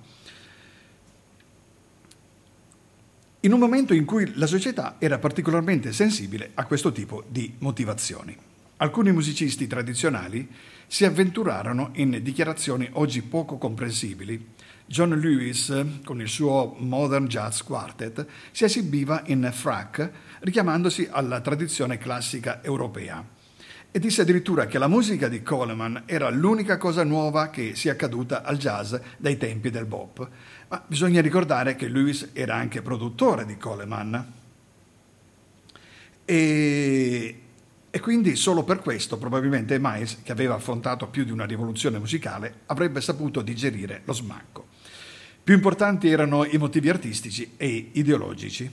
In 3.41 3.53
un 3.53 3.60
momento 3.60 3.93
in 3.93 4.05
cui 4.05 4.34
la 4.36 4.45
società 4.45 4.95
era 4.99 5.17
particolarmente 5.17 5.93
sensibile 5.93 6.51
a 6.53 6.65
questo 6.65 6.91
tipo 6.91 7.23
di 7.27 7.55
motivazioni. 7.60 8.38
Alcuni 8.77 9.12
musicisti 9.12 9.67
tradizionali 9.67 10.47
si 10.88 11.05
avventurarono 11.05 11.91
in 11.93 12.19
dichiarazioni 12.21 12.88
oggi 12.93 13.21
poco 13.21 13.57
comprensibili. 13.57 14.49
John 14.86 15.17
Lewis, 15.17 15.73
con 16.03 16.19
il 16.19 16.27
suo 16.27 16.75
Modern 16.77 17.27
Jazz 17.27 17.62
Quartet, 17.62 18.25
si 18.51 18.65
esibiva 18.65 19.23
in 19.27 19.49
frac 19.53 20.12
richiamandosi 20.41 21.07
alla 21.10 21.39
tradizione 21.41 21.97
classica 21.97 22.62
europea 22.63 23.39
e 23.91 23.99
disse 23.99 24.21
addirittura 24.21 24.67
che 24.67 24.77
la 24.77 24.88
musica 24.88 25.27
di 25.27 25.43
Coleman 25.43 26.04
era 26.06 26.30
l'unica 26.30 26.77
cosa 26.77 27.04
nuova 27.04 27.49
che 27.49 27.75
sia 27.75 27.91
accaduta 27.91 28.41
al 28.41 28.58
jazz 28.58 28.95
dai 29.17 29.36
tempi 29.36 29.69
del 29.69 29.86
bop. 29.86 30.30
Ma 30.69 30.82
bisogna 30.88 31.19
ricordare 31.19 31.75
che 31.75 31.89
Lewis 31.89 32.30
era 32.32 32.56
anche 32.56 32.82
produttore 32.82 33.45
di 33.45 33.58
Coleman. 33.58 34.34
E, 36.23 37.41
e 37.89 37.99
quindi 37.99 38.38
solo 38.38 38.63
per 38.63 38.80
questo 38.80 39.17
probabilmente 39.17 39.77
Miles, 39.77 40.19
che 40.23 40.32
aveva 40.32 40.56
affrontato 40.56 41.08
più 41.08 41.25
di 41.25 41.32
una 41.32 41.45
rivoluzione 41.45 41.99
musicale, 41.99 42.62
avrebbe 42.67 43.01
saputo 43.01 43.41
digerire 43.41 44.04
lo 44.06 44.13
smacco. 44.13 44.67
Più 45.43 45.54
importanti 45.54 46.08
erano 46.10 46.45
i 46.45 46.58
motivi 46.58 46.88
artistici 46.88 47.56
e 47.58 47.89
ideologici. 47.91 48.71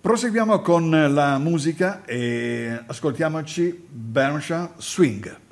Proseguiamo 0.00 0.60
con 0.60 0.90
la 0.90 1.38
musica 1.38 2.04
e 2.04 2.84
ascoltiamoci 2.86 3.86
Bernshaw 3.90 4.74
Swing. 4.76 5.47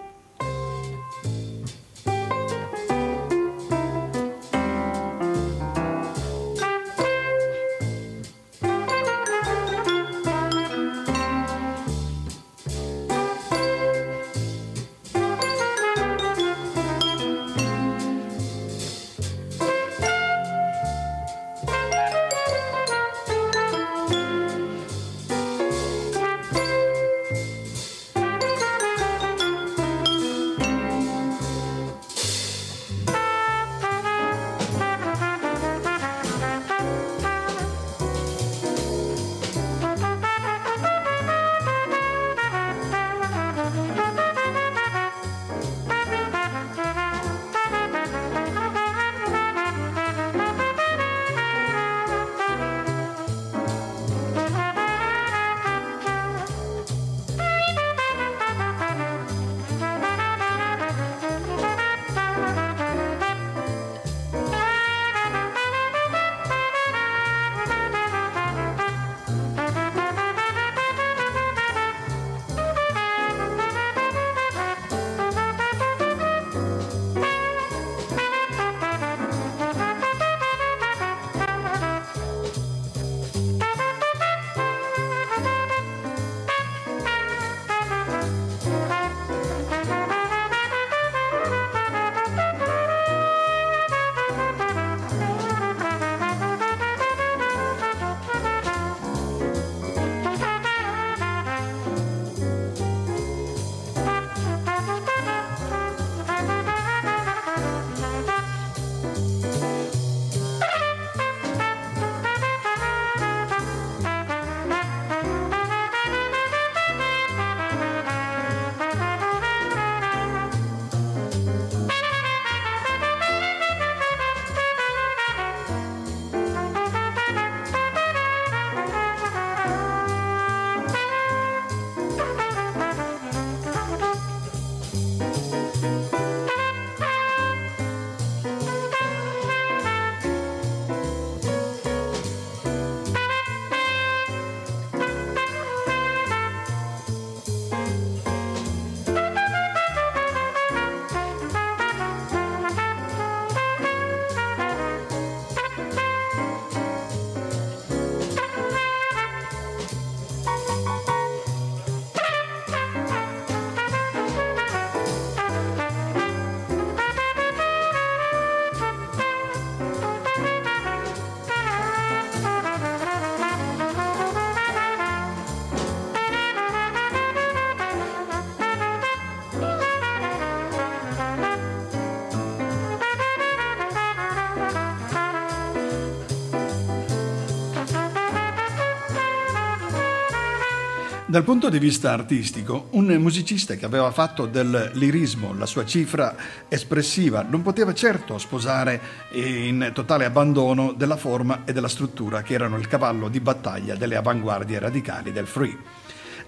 Dal 191.37 191.45
punto 191.45 191.69
di 191.69 191.79
vista 191.79 192.13
artistico, 192.13 192.89
un 192.93 193.09
musicista 193.19 193.75
che 193.75 193.85
aveva 193.85 194.11
fatto 194.11 194.47
del 194.47 194.93
lirismo 194.95 195.53
la 195.53 195.67
sua 195.67 195.85
cifra 195.85 196.35
espressiva 196.67 197.45
non 197.47 197.61
poteva 197.61 197.93
certo 197.93 198.39
sposare 198.39 198.99
in 199.33 199.91
totale 199.93 200.25
abbandono 200.25 200.95
della 200.95 201.19
forma 201.19 201.65
e 201.67 201.75
della 201.75 201.89
struttura 201.89 202.41
che 202.41 202.55
erano 202.55 202.79
il 202.79 202.89
cavallo 202.89 203.29
di 203.29 203.41
battaglia 203.41 203.97
delle 203.97 204.17
avanguardie 204.17 204.79
radicali 204.79 205.31
del 205.31 205.47
free. 205.47 205.77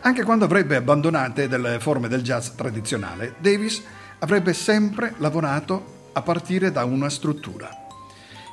Anche 0.01 0.23
quando 0.23 0.47
avrebbe 0.47 0.77
abbandonate 0.77 1.49
delle 1.49 1.81
forme 1.81 2.09
del 2.09 2.23
jazz 2.23 2.49
tradizionale, 2.57 3.35
Davis 3.41 3.83
avrebbe 4.21 4.55
sempre 4.55 5.13
lavorato 5.19 6.09
a 6.15 6.23
partire 6.23 6.73
da 6.73 6.87
una 6.87 7.11
struttura. 7.11 7.69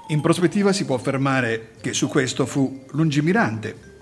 In 0.10 0.20
prospettiva 0.20 0.74
si 0.74 0.84
può 0.84 0.96
affermare 0.96 1.72
che 1.80 1.94
su 1.94 2.10
questo 2.10 2.46
fu 2.46 2.84
lungimirante 2.92 3.95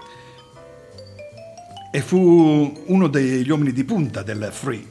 e 1.96 2.02
fu 2.02 2.86
uno 2.88 3.08
degli 3.08 3.48
uomini 3.52 3.72
di 3.72 3.84
punta 3.84 4.24
del 4.24 4.50
free, 4.52 4.84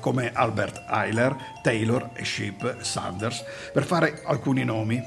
come 0.00 0.32
Albert 0.32 0.86
Eiler, 0.88 1.36
Taylor 1.62 2.12
Sheep 2.22 2.80
Sanders, 2.80 3.44
per 3.74 3.84
fare 3.84 4.22
alcuni 4.24 4.64
nomi. 4.64 5.02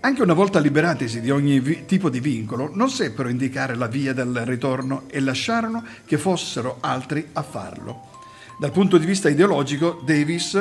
Anche 0.00 0.22
una 0.22 0.32
volta 0.32 0.58
liberatisi 0.58 1.20
di 1.20 1.30
ogni 1.30 1.60
vi- 1.60 1.84
tipo 1.86 2.10
di 2.10 2.18
vincolo, 2.18 2.68
non 2.74 2.90
seppero 2.90 3.28
indicare 3.28 3.76
la 3.76 3.86
via 3.86 4.12
del 4.12 4.44
ritorno 4.44 5.04
e 5.06 5.20
lasciarono 5.20 5.84
che 6.04 6.18
fossero 6.18 6.78
altri 6.80 7.28
a 7.34 7.42
farlo. 7.44 8.08
Dal 8.58 8.72
punto 8.72 8.98
di 8.98 9.06
vista 9.06 9.28
ideologico, 9.28 10.02
Davis 10.04 10.60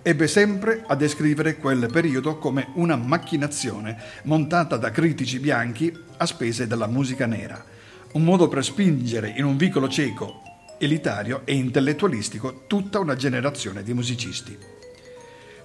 ebbe 0.00 0.26
sempre 0.28 0.82
a 0.86 0.94
descrivere 0.94 1.58
quel 1.58 1.90
periodo 1.92 2.38
come 2.38 2.68
una 2.76 2.96
macchinazione 2.96 3.98
montata 4.22 4.78
da 4.78 4.90
critici 4.90 5.40
bianchi 5.40 5.94
a 6.16 6.24
spese 6.24 6.66
della 6.66 6.86
musica 6.86 7.26
nera 7.26 7.72
un 8.14 8.22
modo 8.22 8.46
per 8.48 8.64
spingere 8.64 9.32
in 9.36 9.44
un 9.44 9.56
vicolo 9.56 9.88
cieco, 9.88 10.42
elitario 10.78 11.42
e 11.44 11.54
intellettualistico 11.54 12.64
tutta 12.68 13.00
una 13.00 13.16
generazione 13.16 13.82
di 13.82 13.92
musicisti. 13.92 14.56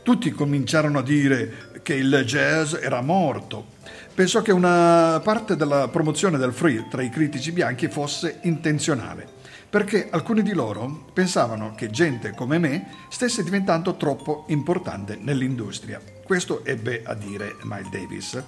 Tutti 0.01 0.31
cominciarono 0.31 0.99
a 0.99 1.03
dire 1.03 1.71
che 1.83 1.93
il 1.93 2.23
jazz 2.25 2.73
era 2.73 3.01
morto. 3.01 3.77
Pensò 4.15 4.41
che 4.41 4.51
una 4.51 5.21
parte 5.23 5.55
della 5.55 5.89
promozione 5.89 6.39
del 6.39 6.53
free 6.53 6.87
tra 6.89 7.03
i 7.03 7.11
critici 7.11 7.51
bianchi 7.51 7.87
fosse 7.87 8.39
intenzionale, 8.41 9.27
perché 9.69 10.07
alcuni 10.09 10.41
di 10.41 10.53
loro 10.53 11.05
pensavano 11.13 11.75
che 11.75 11.91
gente 11.91 12.33
come 12.33 12.57
me 12.57 12.87
stesse 13.09 13.43
diventando 13.43 13.95
troppo 13.95 14.45
importante 14.47 15.19
nell'industria. 15.21 16.01
Questo 16.25 16.65
ebbe 16.65 17.03
a 17.05 17.13
dire 17.13 17.57
Miles 17.63 17.89
Davis. 17.91 18.43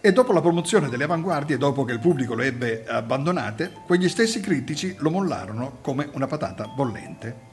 E 0.00 0.12
dopo 0.12 0.32
la 0.32 0.40
promozione 0.40 0.88
delle 0.88 1.04
avanguardie, 1.04 1.58
dopo 1.58 1.84
che 1.84 1.92
il 1.92 1.98
pubblico 1.98 2.36
le 2.36 2.46
ebbe 2.46 2.84
abbandonate, 2.86 3.72
quegli 3.84 4.08
stessi 4.08 4.40
critici 4.40 4.94
lo 4.98 5.10
mollarono 5.10 5.78
come 5.80 6.08
una 6.12 6.28
patata 6.28 6.68
bollente. 6.68 7.46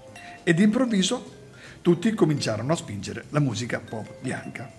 E 0.43 0.53
d'improvviso 0.53 1.33
tutti 1.81 2.13
cominciarono 2.13 2.73
a 2.73 2.75
spingere 2.75 3.25
la 3.29 3.39
musica 3.39 3.79
pop 3.79 4.15
bianca. 4.21 4.71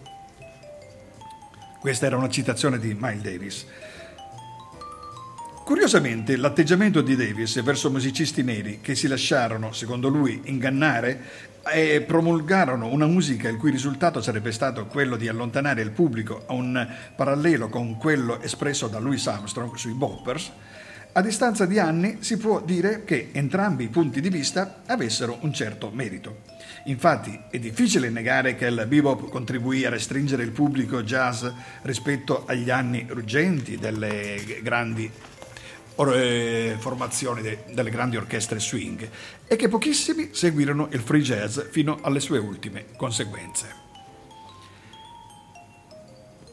Questa 1.80 2.06
era 2.06 2.16
una 2.16 2.28
citazione 2.28 2.78
di 2.78 2.96
Miles 2.98 3.22
Davis. 3.22 3.66
Curiosamente, 5.64 6.36
l'atteggiamento 6.36 7.00
di 7.00 7.16
Davis 7.16 7.60
verso 7.62 7.90
musicisti 7.90 8.44
neri 8.44 8.80
che 8.80 8.94
si 8.94 9.08
lasciarono, 9.08 9.72
secondo 9.72 10.08
lui, 10.08 10.42
ingannare 10.44 11.20
e 11.72 12.02
promulgarono 12.02 12.86
una 12.86 13.06
musica 13.06 13.48
il 13.48 13.56
cui 13.56 13.70
risultato 13.70 14.20
sarebbe 14.20 14.52
stato 14.52 14.86
quello 14.86 15.16
di 15.16 15.28
allontanare 15.28 15.82
il 15.82 15.90
pubblico 15.90 16.44
a 16.46 16.52
un 16.52 16.86
parallelo 17.14 17.68
con 17.68 17.96
quello 17.96 18.40
espresso 18.40 18.88
da 18.88 18.98
Louis 18.98 19.26
Armstrong 19.26 19.74
sui 19.74 19.92
Boppers, 19.92 20.52
a 21.12 21.22
distanza 21.22 21.64
di 21.64 21.78
anni 21.78 22.18
si 22.20 22.36
può 22.36 22.60
dire 22.60 23.04
che 23.04 23.30
entrambi 23.32 23.84
i 23.84 23.88
punti 23.88 24.20
di 24.20 24.28
vista 24.28 24.82
avessero 24.84 25.38
un 25.40 25.52
certo 25.54 25.90
merito. 25.90 26.42
Infatti 26.84 27.40
è 27.50 27.58
difficile 27.58 28.10
negare 28.10 28.54
che 28.54 28.66
il 28.66 28.84
bebop 28.86 29.30
contribuì 29.30 29.86
a 29.86 29.88
restringere 29.88 30.42
il 30.42 30.50
pubblico 30.50 31.02
jazz 31.02 31.46
rispetto 31.82 32.44
agli 32.46 32.68
anni 32.68 33.06
ruggenti 33.08 33.78
delle 33.78 34.60
grandi 34.62 35.10
formazioni 36.78 37.40
de, 37.42 37.64
delle 37.72 37.90
grandi 37.90 38.16
orchestre 38.16 38.60
swing 38.60 39.08
e 39.46 39.56
che 39.56 39.68
pochissimi 39.68 40.30
seguirono 40.32 40.88
il 40.92 41.00
free 41.00 41.22
jazz 41.22 41.60
fino 41.70 41.98
alle 42.02 42.20
sue 42.20 42.38
ultime 42.38 42.86
conseguenze. 42.96 43.84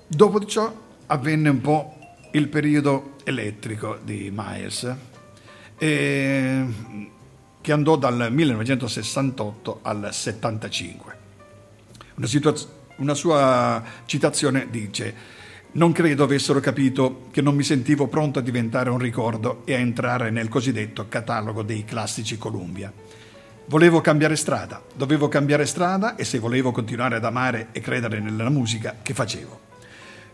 Dopo 0.07 0.39
di 0.39 0.47
ciò 0.47 0.73
avvenne 1.07 1.49
un 1.49 1.61
po' 1.61 1.97
il 2.31 2.47
periodo 2.47 3.15
elettrico 3.23 3.99
di 4.03 4.31
Miles, 4.33 4.95
eh, 5.77 6.65
che 7.61 7.71
andò 7.71 7.95
dal 7.95 8.27
1968 8.31 9.79
al 9.81 10.09
75. 10.11 11.17
Una, 12.15 12.27
situaz- 12.27 12.67
una 12.97 13.13
sua 13.13 13.83
citazione 14.05 14.67
dice 14.69 15.15
non 15.73 15.91
credo 15.91 16.23
avessero 16.23 16.59
capito 16.59 17.27
che 17.31 17.41
non 17.41 17.55
mi 17.55 17.63
sentivo 17.63 18.07
pronto 18.07 18.39
a 18.39 18.41
diventare 18.41 18.89
un 18.89 18.99
ricordo 18.99 19.61
e 19.65 19.73
a 19.73 19.79
entrare 19.79 20.29
nel 20.29 20.49
cosiddetto 20.49 21.07
catalogo 21.07 21.63
dei 21.63 21.83
classici 21.83 22.37
Columbia. 22.37 22.91
Volevo 23.65 24.01
cambiare 24.01 24.35
strada, 24.35 24.83
dovevo 24.93 25.29
cambiare 25.29 25.65
strada 25.65 26.15
e 26.15 26.25
se 26.25 26.37
volevo 26.37 26.71
continuare 26.71 27.15
ad 27.15 27.25
amare 27.25 27.69
e 27.71 27.79
credere 27.79 28.19
nella 28.19 28.49
musica 28.49 28.97
che 29.01 29.13
facevo. 29.13 29.59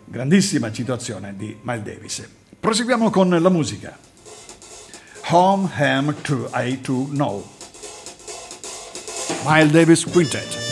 Grandissima 0.06 0.72
citazione 0.72 1.36
di 1.38 1.56
Miles 1.62 1.84
Davis. 1.84 2.30
Proseguiamo 2.60 3.10
con 3.10 3.30
la 3.30 3.50
musica. 3.50 3.98
Home, 5.30 5.70
Ham, 5.76 6.16
to 6.24 6.50
I 6.54 6.82
to 6.82 7.08
Know. 7.12 7.48
Miles 9.46 9.72
Davis 9.72 10.04
Quintet. 10.04 10.69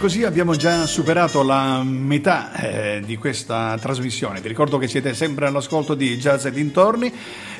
Così 0.00 0.24
abbiamo 0.24 0.56
già 0.56 0.86
superato 0.86 1.42
la 1.42 1.82
metà 1.84 2.54
eh, 2.54 3.02
di 3.04 3.18
questa 3.18 3.76
trasmissione. 3.78 4.40
Vi 4.40 4.48
ricordo 4.48 4.78
che 4.78 4.88
siete 4.88 5.12
sempre 5.12 5.46
all'ascolto 5.46 5.94
di 5.94 6.16
Jazz 6.16 6.46
e 6.46 6.50
dintorni, 6.50 7.12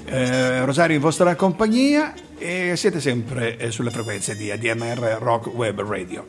eh, 0.06 0.64
Rosario 0.64 0.96
in 0.96 1.02
vostra 1.02 1.34
compagnia 1.34 2.14
e 2.38 2.72
siete 2.76 2.98
sempre 2.98 3.58
eh, 3.58 3.70
sulle 3.70 3.90
frequenze 3.90 4.36
di 4.36 4.50
ADMR 4.50 5.18
Rock 5.20 5.48
Web 5.54 5.82
Radio. 5.82 6.26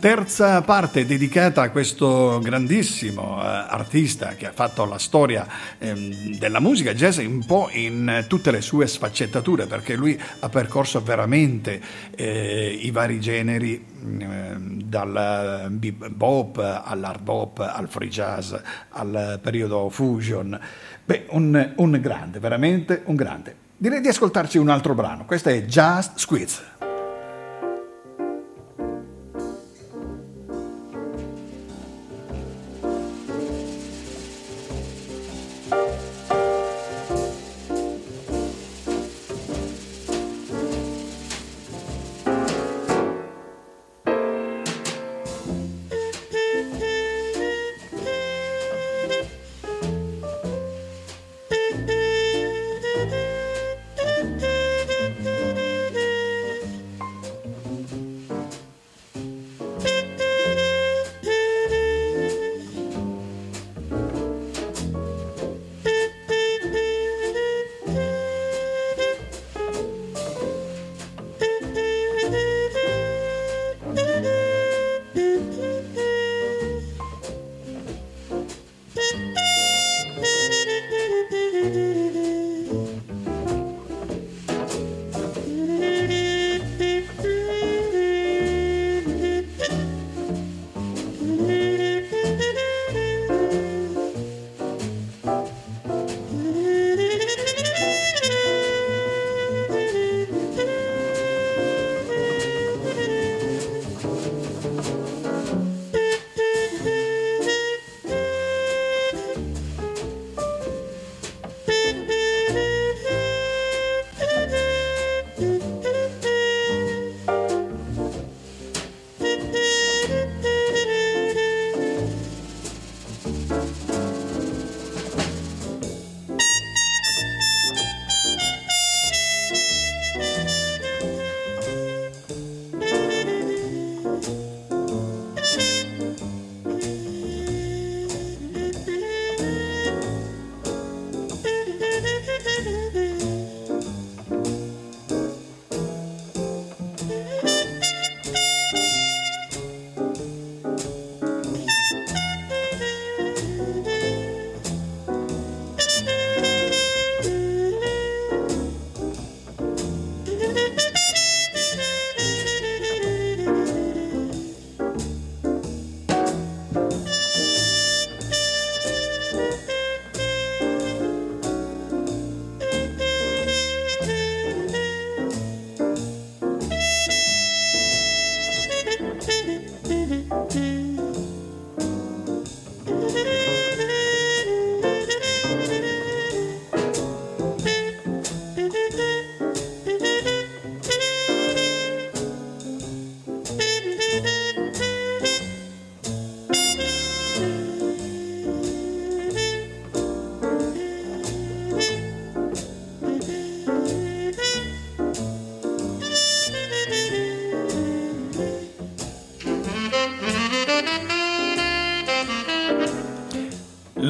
Terza 0.00 0.62
parte 0.62 1.06
dedicata 1.06 1.62
a 1.62 1.70
questo 1.70 2.40
grandissimo 2.42 3.40
eh, 3.40 3.61
artista 3.72 4.34
che 4.34 4.46
ha 4.46 4.52
fatto 4.52 4.84
la 4.84 4.98
storia 4.98 5.46
ehm, 5.78 6.36
della 6.36 6.60
musica 6.60 6.94
jazz 6.94 7.18
un 7.18 7.44
po' 7.44 7.68
in 7.72 8.26
tutte 8.28 8.50
le 8.50 8.60
sue 8.60 8.86
sfaccettature, 8.86 9.66
perché 9.66 9.96
lui 9.96 10.20
ha 10.40 10.48
percorso 10.48 11.02
veramente 11.02 11.80
eh, 12.14 12.78
i 12.80 12.90
vari 12.90 13.20
generi, 13.20 13.84
eh, 14.18 14.56
dal 14.58 15.68
bebop 15.70 16.82
all'hard 16.84 17.22
bop, 17.22 17.58
al 17.58 17.88
free 17.88 18.08
jazz, 18.08 18.54
al 18.90 19.38
periodo 19.42 19.88
fusion. 19.88 20.58
Beh, 21.04 21.26
un, 21.30 21.72
un 21.76 21.90
grande, 22.00 22.38
veramente 22.38 23.02
un 23.06 23.14
grande. 23.14 23.56
Direi 23.76 24.00
di 24.00 24.08
ascoltarci 24.08 24.58
un 24.58 24.68
altro 24.68 24.94
brano, 24.94 25.24
questo 25.24 25.48
è 25.48 25.64
Just 25.64 26.18
Squeeze. 26.18 26.71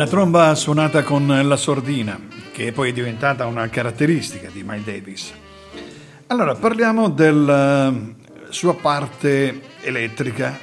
La 0.03 0.09
tromba 0.09 0.53
suonata 0.57 1.05
con 1.05 1.29
la 1.29 1.57
sordina, 1.57 2.19
che 2.51 2.73
poi 2.73 2.91
è 2.91 2.93
diventata 2.93 3.47
una 3.47 3.69
caratteristica 3.69 4.49
di 4.53 4.65
Miles 4.65 4.85
Davis. 4.85 5.33
Allora, 6.27 6.57
parliamo 6.57 7.09
della 7.09 7.89
eh, 7.89 8.15
sua 8.49 8.75
parte 8.75 9.61
elettrica. 9.81 10.59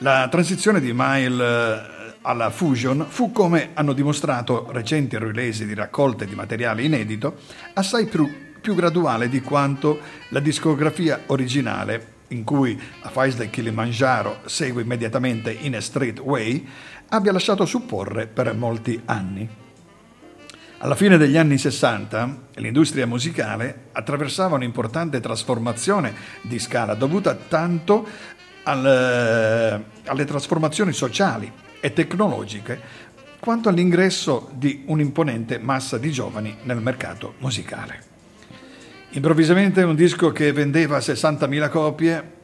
La 0.00 0.28
transizione 0.30 0.82
di 0.82 0.92
Miles 0.94 1.40
eh, 1.40 2.16
alla 2.20 2.50
Fusion 2.50 3.06
fu, 3.08 3.32
come 3.32 3.70
hanno 3.72 3.94
dimostrato 3.94 4.68
recenti 4.70 5.16
release 5.16 5.64
di 5.64 5.72
raccolte 5.72 6.26
di 6.26 6.34
materiale 6.34 6.82
inedito, 6.82 7.36
assai 7.72 8.04
più, 8.04 8.30
più 8.60 8.74
graduale 8.74 9.30
di 9.30 9.40
quanto 9.40 9.98
la 10.28 10.40
discografia 10.40 11.22
originale 11.28 12.16
in 12.28 12.44
cui 12.44 12.80
a 13.02 13.08
Faiz 13.08 13.36
del 13.36 13.50
Kilimanjaro 13.50 14.40
segue 14.44 14.82
immediatamente 14.82 15.50
in 15.52 15.76
a 15.76 15.80
Street 15.80 16.18
Way, 16.18 16.66
abbia 17.08 17.32
lasciato 17.32 17.64
supporre 17.64 18.26
per 18.26 18.52
molti 18.54 19.00
anni. 19.04 19.48
Alla 20.80 20.94
fine 20.94 21.16
degli 21.16 21.36
anni 21.36 21.58
60 21.58 22.48
l'industria 22.54 23.06
musicale 23.06 23.88
attraversava 23.92 24.54
un'importante 24.54 25.18
trasformazione 25.18 26.14
di 26.42 26.58
scala 26.60 26.94
dovuta 26.94 27.34
tanto 27.34 28.06
al, 28.62 29.84
alle 30.04 30.24
trasformazioni 30.24 30.92
sociali 30.92 31.50
e 31.80 31.92
tecnologiche 31.92 33.06
quanto 33.40 33.68
all'ingresso 33.68 34.50
di 34.54 34.84
un'imponente 34.86 35.58
massa 35.58 35.98
di 35.98 36.12
giovani 36.12 36.56
nel 36.62 36.80
mercato 36.80 37.34
musicale. 37.38 38.07
Improvvisamente 39.12 39.82
un 39.82 39.94
disco 39.94 40.32
che 40.32 40.52
vendeva 40.52 40.98
60.000 40.98 41.70
copie 41.70 42.36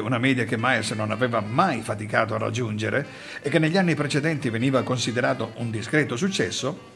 una 0.00 0.18
media 0.18 0.44
che 0.44 0.56
Miles 0.56 0.92
non 0.92 1.10
aveva 1.10 1.40
mai 1.40 1.82
faticato 1.82 2.34
a 2.34 2.38
raggiungere 2.38 3.04
e 3.42 3.50
che 3.50 3.58
negli 3.58 3.76
anni 3.76 3.96
precedenti 3.96 4.48
veniva 4.48 4.84
considerato 4.84 5.52
un 5.56 5.72
discreto 5.72 6.16
successo, 6.16 6.90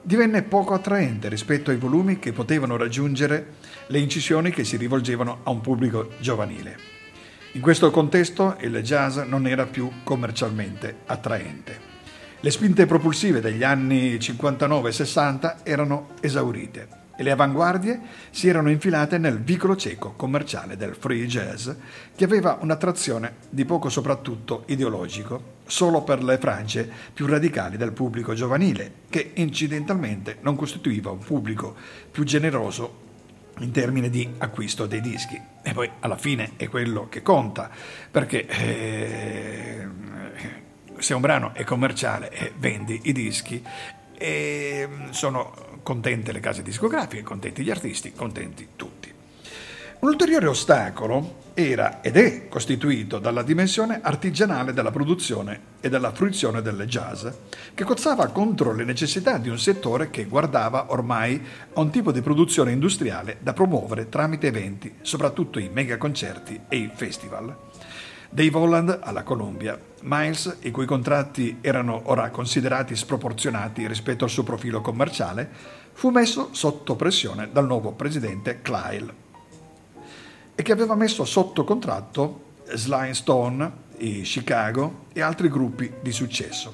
divenne 0.00 0.42
poco 0.42 0.74
attraente 0.74 1.28
rispetto 1.28 1.72
ai 1.72 1.76
volumi 1.76 2.20
che 2.20 2.32
potevano 2.32 2.76
raggiungere 2.76 3.54
le 3.88 3.98
incisioni 3.98 4.50
che 4.50 4.62
si 4.62 4.76
rivolgevano 4.76 5.40
a 5.42 5.50
un 5.50 5.60
pubblico 5.60 6.10
giovanile. 6.20 6.76
In 7.52 7.60
questo 7.60 7.90
contesto 7.90 8.56
il 8.60 8.80
jazz 8.82 9.16
non 9.18 9.48
era 9.48 9.66
più 9.66 9.90
commercialmente 10.04 10.98
attraente. 11.06 11.80
Le 12.38 12.50
spinte 12.52 12.86
propulsive 12.86 13.40
degli 13.40 13.64
anni 13.64 14.20
59 14.20 14.88
e 14.88 14.92
60 14.92 15.64
erano 15.64 16.10
esaurite 16.20 16.97
e 17.20 17.24
le 17.24 17.32
avanguardie 17.32 18.00
si 18.30 18.46
erano 18.46 18.70
infilate 18.70 19.18
nel 19.18 19.40
vicolo 19.40 19.74
cieco 19.74 20.12
commerciale 20.12 20.76
del 20.76 20.94
free 20.94 21.26
jazz 21.26 21.68
che 22.14 22.24
aveva 22.24 22.58
un'attrazione 22.60 23.34
di 23.50 23.64
poco 23.64 23.88
soprattutto 23.88 24.62
ideologico 24.66 25.56
solo 25.66 26.02
per 26.02 26.22
le 26.22 26.38
frange 26.38 26.88
più 27.12 27.26
radicali 27.26 27.76
del 27.76 27.90
pubblico 27.90 28.34
giovanile 28.34 28.92
che 29.10 29.32
incidentalmente 29.34 30.36
non 30.42 30.54
costituiva 30.54 31.10
un 31.10 31.18
pubblico 31.18 31.74
più 32.08 32.22
generoso 32.22 33.06
in 33.58 33.72
termini 33.72 34.10
di 34.10 34.34
acquisto 34.38 34.86
dei 34.86 35.00
dischi. 35.00 35.40
E 35.60 35.72
poi 35.72 35.90
alla 35.98 36.16
fine 36.16 36.52
è 36.56 36.68
quello 36.68 37.08
che 37.08 37.22
conta 37.22 37.68
perché 38.08 38.46
eh, 38.46 39.88
se 40.98 41.14
un 41.14 41.20
brano 41.20 41.52
è 41.52 41.64
commerciale 41.64 42.30
e 42.30 42.52
vendi 42.56 43.00
i 43.04 43.12
dischi 43.12 43.60
e 44.16 44.88
sono 45.10 45.67
contente 45.88 46.32
le 46.32 46.40
case 46.40 46.60
discografiche, 46.60 47.22
contenti 47.22 47.62
gli 47.62 47.70
artisti, 47.70 48.12
contenti 48.12 48.68
tutti. 48.76 49.10
Un 50.00 50.08
ulteriore 50.10 50.46
ostacolo 50.46 51.46
era 51.54 52.02
ed 52.02 52.18
è 52.18 52.46
costituito 52.46 53.18
dalla 53.18 53.42
dimensione 53.42 54.00
artigianale 54.02 54.74
della 54.74 54.90
produzione 54.90 55.60
e 55.80 55.88
della 55.88 56.12
fruizione 56.12 56.60
del 56.60 56.84
jazz, 56.84 57.26
che 57.72 57.84
cozzava 57.84 58.26
contro 58.26 58.74
le 58.74 58.84
necessità 58.84 59.38
di 59.38 59.48
un 59.48 59.58
settore 59.58 60.10
che 60.10 60.26
guardava 60.26 60.92
ormai 60.92 61.42
a 61.72 61.80
un 61.80 61.88
tipo 61.88 62.12
di 62.12 62.20
produzione 62.20 62.72
industriale 62.72 63.38
da 63.40 63.54
promuovere 63.54 64.10
tramite 64.10 64.48
eventi, 64.48 64.96
soprattutto 65.00 65.58
i 65.58 65.70
megaconcerti 65.72 66.60
e 66.68 66.76
i 66.76 66.90
festival. 66.92 67.56
Dave 68.30 68.58
Holland 68.58 68.98
alla 69.02 69.22
Columbia, 69.22 69.78
Miles, 70.02 70.58
i 70.60 70.70
cui 70.70 70.84
contratti 70.84 71.58
erano 71.62 72.02
ora 72.04 72.28
considerati 72.28 72.94
sproporzionati 72.94 73.88
rispetto 73.88 74.24
al 74.24 74.30
suo 74.30 74.42
profilo 74.42 74.82
commerciale, 74.82 75.48
fu 75.98 76.10
messo 76.10 76.50
sotto 76.52 76.94
pressione 76.94 77.48
dal 77.50 77.66
nuovo 77.66 77.90
presidente 77.90 78.62
Clyle 78.62 79.12
e 80.54 80.62
che 80.62 80.70
aveva 80.70 80.94
messo 80.94 81.24
sotto 81.24 81.64
contratto 81.64 82.52
Sly 82.72 83.14
Stone, 83.14 83.72
i 83.96 84.20
Chicago 84.20 85.06
e 85.12 85.22
altri 85.22 85.48
gruppi 85.48 85.92
di 86.00 86.12
successo. 86.12 86.72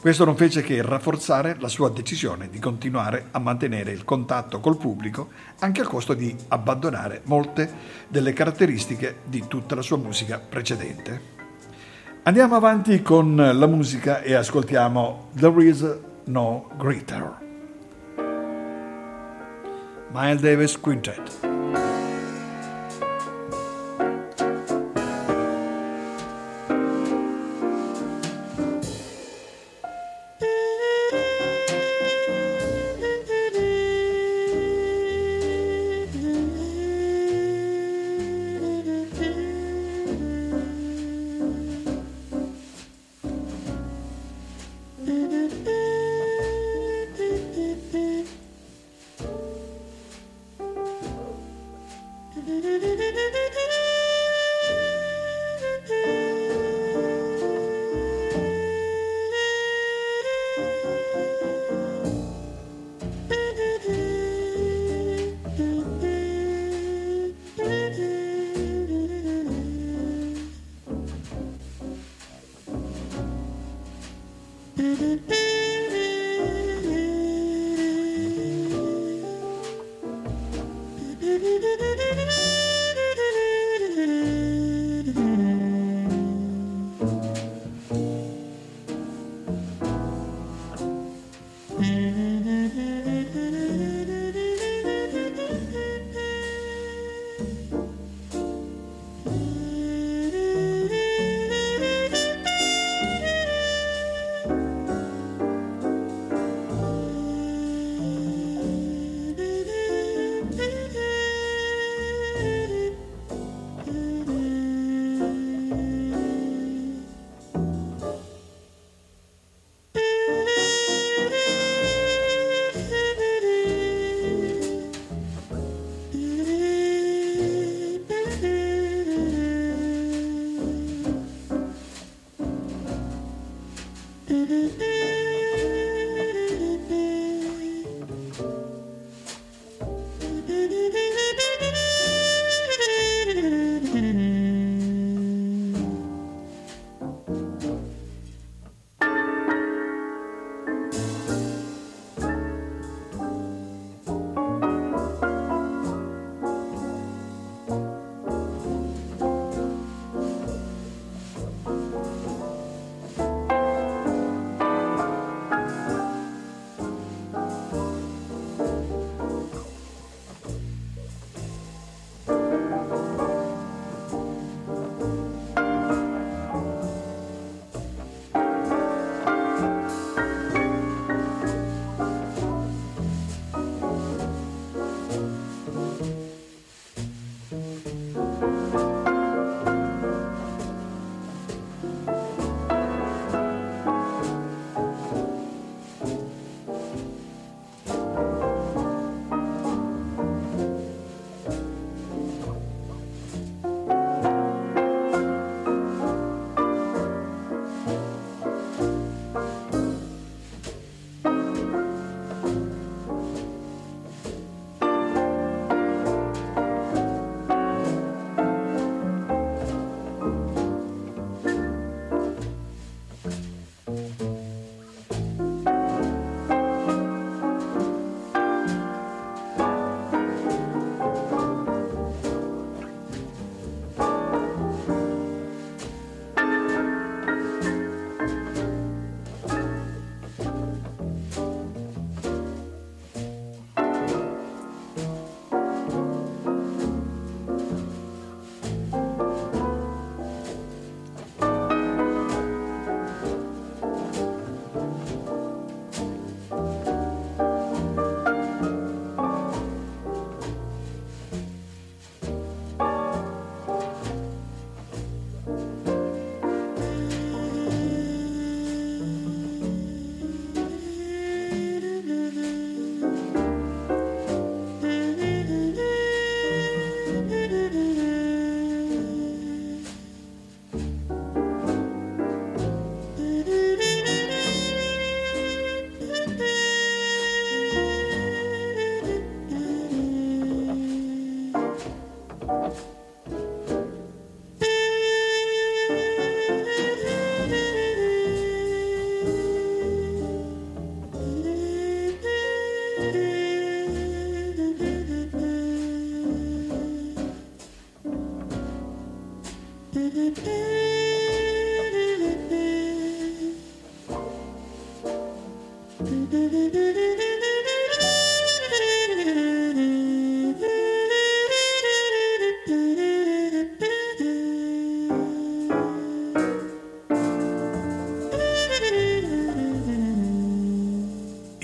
Questo 0.00 0.24
non 0.24 0.36
fece 0.36 0.62
che 0.62 0.80
rafforzare 0.80 1.56
la 1.58 1.66
sua 1.66 1.90
decisione 1.90 2.48
di 2.50 2.60
continuare 2.60 3.26
a 3.32 3.40
mantenere 3.40 3.90
il 3.90 4.04
contatto 4.04 4.60
col 4.60 4.76
pubblico 4.76 5.30
anche 5.58 5.80
al 5.80 5.88
costo 5.88 6.14
di 6.14 6.32
abbandonare 6.46 7.22
molte 7.24 7.68
delle 8.06 8.32
caratteristiche 8.32 9.22
di 9.24 9.42
tutta 9.48 9.74
la 9.74 9.82
sua 9.82 9.96
musica 9.96 10.38
precedente. 10.38 11.20
Andiamo 12.22 12.54
avanti 12.54 13.02
con 13.02 13.34
la 13.34 13.66
musica 13.66 14.22
e 14.22 14.34
ascoltiamo 14.34 15.30
There 15.34 15.64
is 15.64 15.84
no 16.26 16.70
greater. 16.76 17.41
Miles 20.12 20.42
Davis 20.42 20.76
Quintet. 20.76 21.51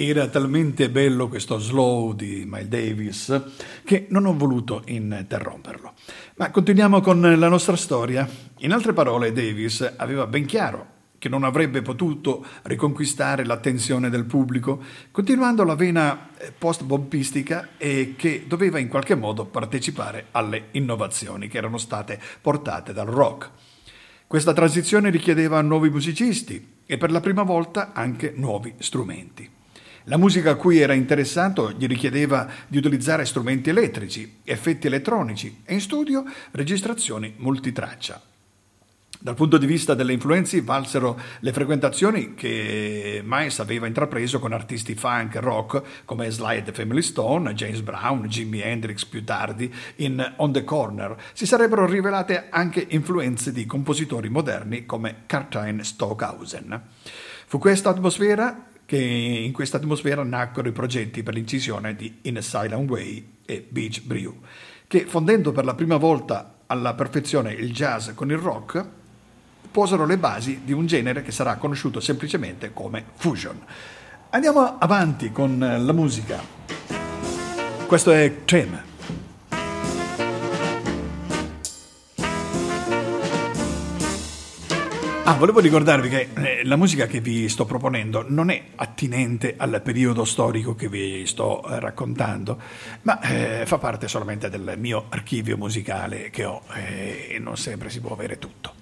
Era 0.08 0.26
talmente 0.28 0.88
bello 0.88 1.28
questo 1.28 1.58
slow 1.58 2.14
di 2.14 2.44
Miles 2.46 2.68
Davis 2.68 3.42
che 3.84 4.06
non 4.08 4.24
ho 4.24 4.34
voluto 4.34 4.80
interromperlo. 4.86 5.92
Ma 6.36 6.50
continuiamo 6.50 7.02
con 7.02 7.20
la 7.20 7.48
nostra 7.48 7.76
storia. 7.76 8.26
In 8.60 8.72
altre 8.72 8.94
parole, 8.94 9.32
Davis 9.32 9.96
aveva 9.98 10.26
ben 10.26 10.46
chiaro 10.46 10.86
che 11.18 11.28
non 11.28 11.44
avrebbe 11.44 11.82
potuto 11.82 12.42
riconquistare 12.62 13.44
l'attenzione 13.44 14.08
del 14.08 14.24
pubblico, 14.24 14.82
continuando 15.10 15.62
la 15.62 15.74
vena 15.74 16.30
eh, 16.38 16.52
post-bompistica 16.56 17.72
e 17.76 18.14
che 18.16 18.44
doveva 18.48 18.78
in 18.78 18.88
qualche 18.88 19.14
modo 19.14 19.44
partecipare 19.44 20.28
alle 20.30 20.68
innovazioni 20.70 21.48
che 21.48 21.58
erano 21.58 21.76
state 21.76 22.18
portate 22.40 22.94
dal 22.94 23.08
rock. 23.08 23.50
Questa 24.26 24.54
transizione 24.54 25.10
richiedeva 25.10 25.60
nuovi 25.60 25.90
musicisti 25.90 26.76
e 26.86 26.96
per 26.96 27.10
la 27.10 27.20
prima 27.20 27.42
volta 27.42 27.92
anche 27.92 28.32
nuovi 28.34 28.72
strumenti. 28.78 29.56
La 30.08 30.16
musica 30.16 30.52
a 30.52 30.54
cui 30.54 30.78
era 30.78 30.94
interessato 30.94 31.70
gli 31.72 31.86
richiedeva 31.86 32.48
di 32.66 32.78
utilizzare 32.78 33.26
strumenti 33.26 33.68
elettrici, 33.68 34.38
effetti 34.42 34.86
elettronici 34.86 35.60
e 35.66 35.74
in 35.74 35.82
studio 35.82 36.24
registrazioni 36.52 37.34
multitraccia. 37.36 38.18
Dal 39.20 39.34
punto 39.34 39.58
di 39.58 39.66
vista 39.66 39.92
delle 39.92 40.14
influenze 40.14 40.62
valsero 40.62 41.20
le 41.40 41.52
frequentazioni 41.52 42.32
che 42.32 43.20
Miles 43.22 43.58
aveva 43.58 43.86
intrapreso 43.86 44.38
con 44.38 44.54
artisti 44.54 44.94
funk 44.94 45.34
e 45.34 45.40
rock 45.40 45.82
come 46.06 46.26
e 46.26 46.62
the 46.62 46.72
Family 46.72 47.02
Stone, 47.02 47.52
James 47.52 47.82
Brown, 47.82 48.28
Jimi 48.28 48.60
Hendrix 48.60 49.04
più 49.04 49.22
tardi 49.24 49.70
in 49.96 50.34
On 50.36 50.50
the 50.52 50.64
Corner. 50.64 51.16
Si 51.34 51.44
sarebbero 51.44 51.84
rivelate 51.84 52.46
anche 52.48 52.86
influenze 52.88 53.52
di 53.52 53.66
compositori 53.66 54.30
moderni 54.30 54.86
come 54.86 55.24
Cartine 55.26 55.84
Stockhausen. 55.84 56.82
Fu 57.46 57.58
questa 57.58 57.88
atmosfera 57.88 58.67
che 58.88 58.96
in 58.96 59.52
questa 59.52 59.76
atmosfera 59.76 60.24
nacquero 60.24 60.66
i 60.66 60.72
progetti 60.72 61.22
per 61.22 61.34
l'incisione 61.34 61.94
di 61.94 62.20
In 62.22 62.38
a 62.38 62.40
Silent 62.40 62.88
Way 62.88 63.32
e 63.44 63.66
Beach 63.68 64.00
Brew, 64.02 64.40
che 64.86 65.04
fondendo 65.04 65.52
per 65.52 65.66
la 65.66 65.74
prima 65.74 65.98
volta 65.98 66.60
alla 66.64 66.94
perfezione 66.94 67.52
il 67.52 67.70
jazz 67.70 68.12
con 68.14 68.30
il 68.30 68.38
rock, 68.38 68.82
posero 69.70 70.06
le 70.06 70.16
basi 70.16 70.62
di 70.64 70.72
un 70.72 70.86
genere 70.86 71.20
che 71.20 71.32
sarà 71.32 71.56
conosciuto 71.56 72.00
semplicemente 72.00 72.72
come 72.72 73.04
fusion. 73.16 73.60
Andiamo 74.30 74.78
avanti 74.78 75.32
con 75.32 75.58
la 75.58 75.92
musica. 75.92 76.40
Questo 77.86 78.10
è 78.10 78.36
Tim. 78.46 78.87
Ah, 85.28 85.34
volevo 85.34 85.60
ricordarvi 85.60 86.08
che 86.08 86.28
eh, 86.32 86.64
la 86.64 86.76
musica 86.76 87.06
che 87.06 87.20
vi 87.20 87.50
sto 87.50 87.66
proponendo 87.66 88.24
non 88.28 88.48
è 88.48 88.62
attinente 88.76 89.56
al 89.58 89.82
periodo 89.84 90.24
storico 90.24 90.74
che 90.74 90.88
vi 90.88 91.26
sto 91.26 91.62
eh, 91.68 91.78
raccontando, 91.78 92.58
ma 93.02 93.20
eh, 93.20 93.66
fa 93.66 93.76
parte 93.76 94.08
solamente 94.08 94.48
del 94.48 94.76
mio 94.78 95.04
archivio 95.10 95.58
musicale 95.58 96.30
che 96.30 96.46
ho 96.46 96.62
eh, 96.72 97.26
e 97.32 97.38
non 97.40 97.58
sempre 97.58 97.90
si 97.90 98.00
può 98.00 98.14
avere 98.14 98.38
tutto. 98.38 98.72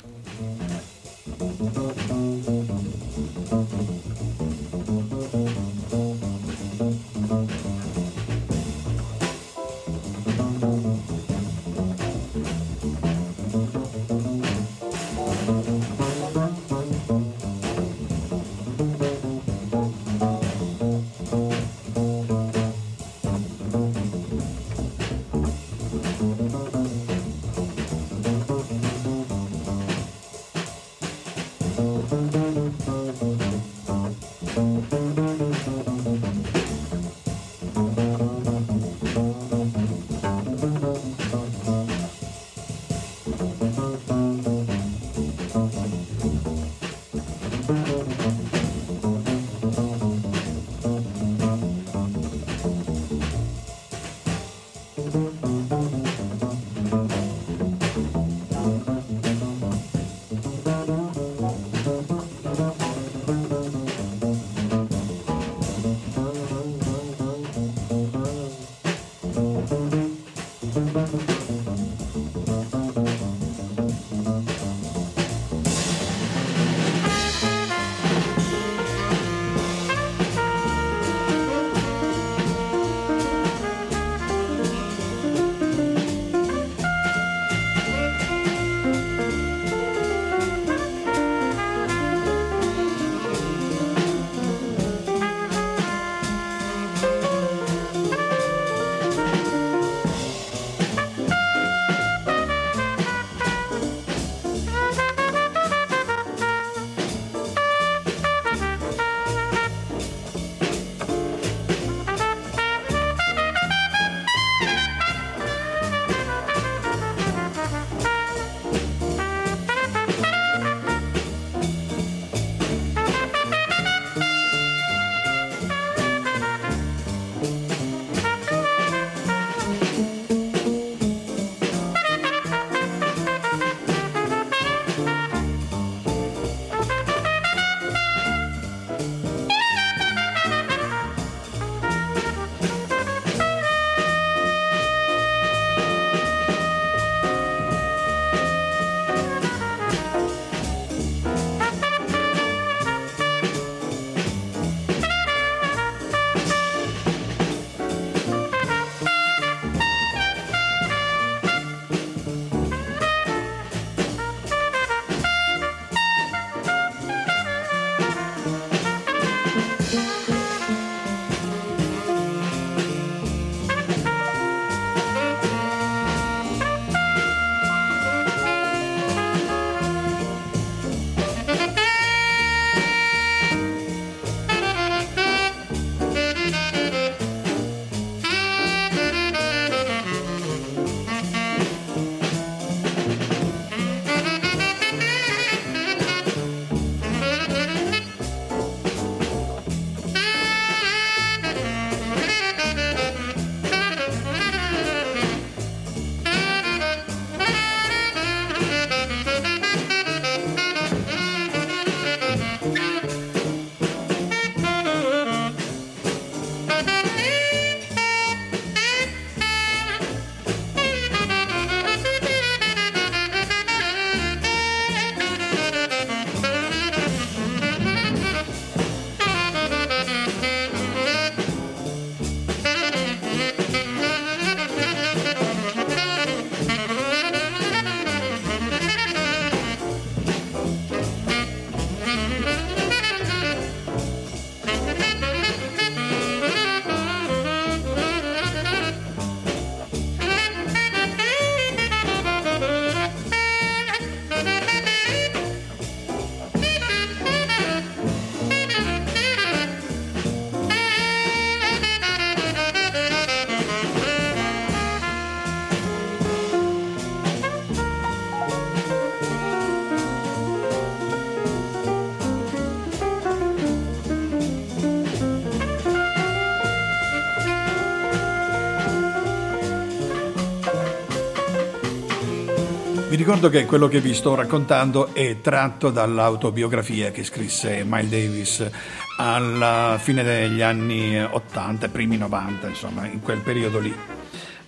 Ricordo 283.26 283.48
che 283.48 283.66
quello 283.66 283.88
che 283.88 284.00
vi 284.00 284.14
sto 284.14 284.36
raccontando 284.36 285.12
è 285.12 285.40
tratto 285.40 285.90
dall'autobiografia 285.90 287.10
che 287.10 287.24
scrisse 287.24 287.82
Miles 287.84 288.08
Davis 288.08 288.70
alla 289.18 289.98
fine 290.00 290.22
degli 290.22 290.62
anni 290.62 291.20
80, 291.20 291.88
primi 291.88 292.16
90, 292.18 292.68
insomma, 292.68 293.04
in 293.04 293.20
quel 293.22 293.40
periodo 293.40 293.80
lì. 293.80 293.92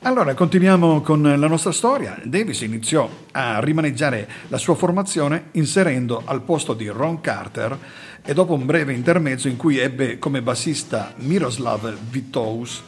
Allora, 0.03 0.35
continuiamo 0.35 1.03
con 1.03 1.23
la 1.23 1.47
nostra 1.47 1.71
storia. 1.71 2.19
Davis 2.25 2.63
iniziò 2.63 3.09
a 3.31 3.61
rimaneggiare 3.61 4.29
la 4.49 4.59
sua 4.59 4.75
formazione 4.75 5.51
inserendo 5.53 6.23
al 6.25 6.43
posto 6.43 6.75
di 6.75 6.89
Ron 6.89 7.21
Carter 7.21 7.79
e 8.25 8.35
dopo 8.35 8.55
un 8.55 8.67
breve 8.67 8.93
intermezzo 8.93 9.47
in 9.47 9.55
cui 9.55 9.79
ebbe 9.79 10.19
come 10.19 10.43
bassista 10.43 11.13
Miroslav 11.19 11.97
Vitous 12.11 12.83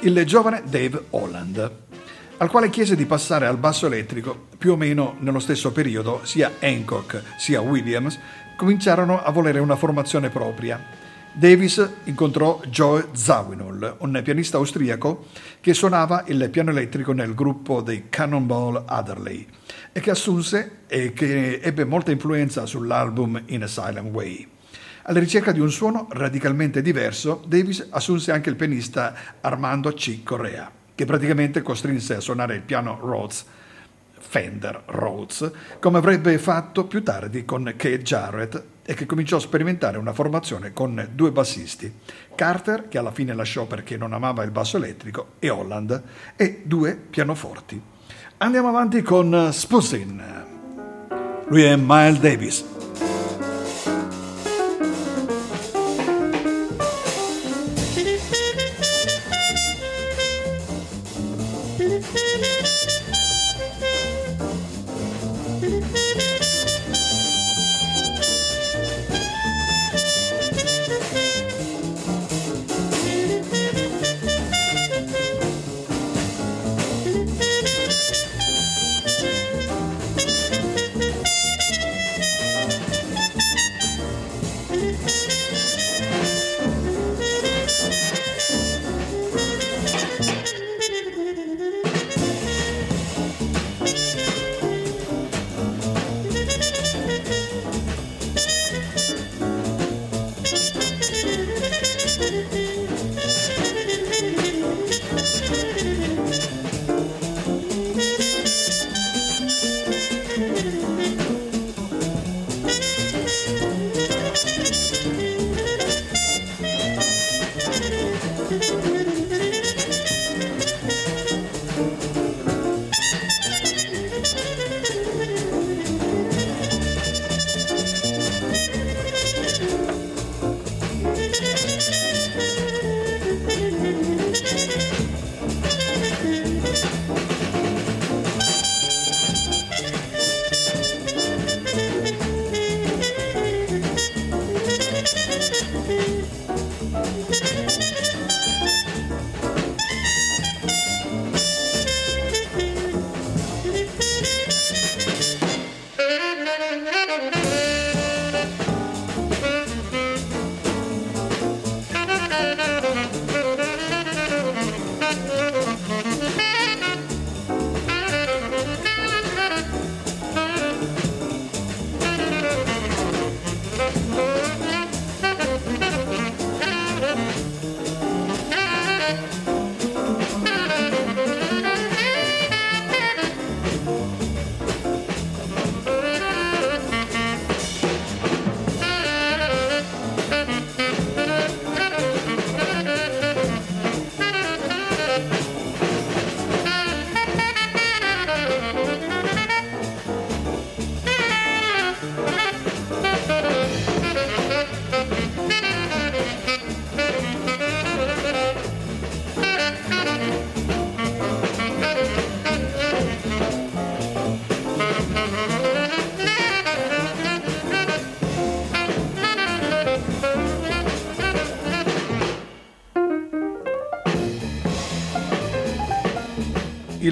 il 0.00 0.24
giovane 0.26 0.62
Dave 0.68 1.04
Holland, 1.10 1.70
al 2.38 2.50
quale 2.50 2.70
chiese 2.70 2.96
di 2.96 3.06
passare 3.06 3.46
al 3.46 3.56
basso 3.56 3.86
elettrico 3.86 4.46
più 4.58 4.72
o 4.72 4.76
meno 4.76 5.16
nello 5.20 5.38
stesso 5.38 5.72
periodo 5.72 6.20
sia 6.24 6.52
Hancock 6.60 7.22
sia 7.38 7.60
Williams 7.60 8.18
cominciarono 8.56 9.22
a 9.22 9.30
volere 9.30 9.58
una 9.58 9.76
formazione 9.76 10.28
propria 10.28 11.04
Davis 11.38 11.86
incontrò 12.04 12.62
Joe 12.70 13.08
Zawinul, 13.12 13.96
un 13.98 14.20
pianista 14.24 14.56
austriaco 14.56 15.26
che 15.60 15.74
suonava 15.74 16.24
il 16.28 16.48
piano 16.48 16.70
elettrico 16.70 17.12
nel 17.12 17.34
gruppo 17.34 17.82
dei 17.82 18.06
Cannonball 18.08 18.84
Adderley 18.86 19.46
e 19.92 20.00
che 20.00 20.10
assunse 20.10 20.84
e 20.86 21.12
che 21.12 21.60
ebbe 21.62 21.84
molta 21.84 22.10
influenza 22.10 22.64
sull'album 22.64 23.42
In 23.48 23.64
a 23.64 23.66
Silent 23.66 24.10
Way. 24.14 24.48
Alla 25.02 25.20
ricerca 25.20 25.52
di 25.52 25.60
un 25.60 25.70
suono 25.70 26.08
radicalmente 26.10 26.80
diverso, 26.80 27.44
Davis 27.46 27.86
assunse 27.90 28.32
anche 28.32 28.48
il 28.48 28.56
pianista 28.56 29.14
Armando 29.42 29.92
C. 29.92 30.22
Correa, 30.22 30.72
che 30.96 31.04
praticamente 31.04 31.62
costrinse 31.62 32.16
a 32.16 32.20
suonare 32.20 32.56
il 32.56 32.62
piano 32.62 32.98
Rhodes 33.00 33.46
Fender 34.18 34.82
Rhodes, 34.86 35.50
come 35.78 35.98
avrebbe 35.98 36.36
fatto 36.38 36.84
più 36.84 37.02
tardi 37.02 37.44
con 37.44 37.72
Keith 37.76 38.02
Jarrett 38.02 38.62
e 38.84 38.94
che 38.94 39.06
cominciò 39.06 39.36
a 39.36 39.40
sperimentare 39.40 39.98
una 39.98 40.12
formazione 40.12 40.72
con 40.72 41.08
due 41.12 41.30
bassisti, 41.30 41.92
Carter, 42.34 42.88
che 42.88 42.98
alla 42.98 43.12
fine 43.12 43.34
lasciò 43.34 43.66
perché 43.66 43.96
non 43.96 44.12
amava 44.12 44.42
il 44.42 44.50
basso 44.50 44.76
elettrico, 44.76 45.34
e 45.38 45.48
Holland, 45.48 46.02
e 46.36 46.62
due 46.64 46.96
pianoforti. 46.96 47.80
Andiamo 48.38 48.68
avanti 48.68 49.02
con 49.02 49.48
Spusin. 49.52 50.22
Lui 51.48 51.62
è 51.62 51.76
Miles 51.76 52.20
Davis. 52.20 52.75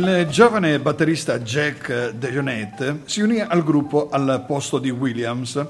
Il 0.07 0.27
giovane 0.29 0.79
batterista 0.81 1.39
Jack 1.39 2.11
DeJohnette 2.11 3.01
si 3.07 3.23
unì 3.23 3.41
al 3.41 3.65
gruppo 3.65 4.11
al 4.11 4.45
posto 4.47 4.79
di 4.79 4.91
Williams, 4.91 5.65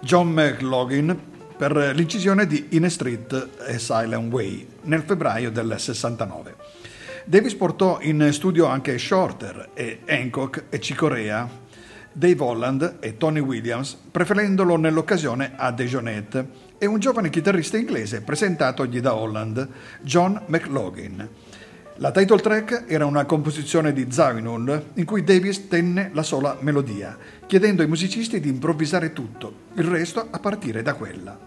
John 0.00 0.30
McLaughlin, 0.30 1.14
per 1.54 1.92
l'incisione 1.94 2.46
di 2.46 2.68
In 2.70 2.86
a 2.86 2.88
Street 2.88 3.50
e 3.66 3.78
Silent 3.78 4.32
Way 4.32 4.66
nel 4.84 5.02
febbraio 5.02 5.50
del 5.50 5.74
69. 5.76 6.54
Davis 7.26 7.54
portò 7.56 7.98
in 8.00 8.30
studio 8.32 8.64
anche 8.64 8.96
Shorter 8.96 9.72
e 9.74 10.00
Hancock 10.08 10.64
e 10.70 10.80
Cicorea, 10.80 11.46
Dave 12.10 12.42
Holland 12.42 12.96
e 13.00 13.18
Tony 13.18 13.40
Williams, 13.40 13.98
preferendolo 14.10 14.78
nell'occasione 14.78 15.52
a 15.56 15.70
DeJohnette 15.70 16.48
e 16.78 16.86
un 16.86 17.00
giovane 17.00 17.28
chitarrista 17.28 17.76
inglese 17.76 18.22
presentatogli 18.22 19.00
da 19.00 19.14
Holland, 19.14 19.68
John 20.00 20.40
McLaughlin. 20.46 21.28
La 21.98 22.10
title 22.10 22.40
track 22.40 22.86
era 22.88 23.06
una 23.06 23.24
composizione 23.24 23.92
di 23.92 24.10
Zawinul 24.10 24.90
in 24.94 25.04
cui 25.04 25.22
Davis 25.22 25.68
tenne 25.68 26.10
la 26.12 26.24
sola 26.24 26.56
melodia, 26.58 27.16
chiedendo 27.46 27.82
ai 27.82 27.88
musicisti 27.88 28.40
di 28.40 28.48
improvvisare 28.48 29.12
tutto, 29.12 29.68
il 29.74 29.84
resto 29.84 30.26
a 30.28 30.40
partire 30.40 30.82
da 30.82 30.94
quella. 30.94 31.38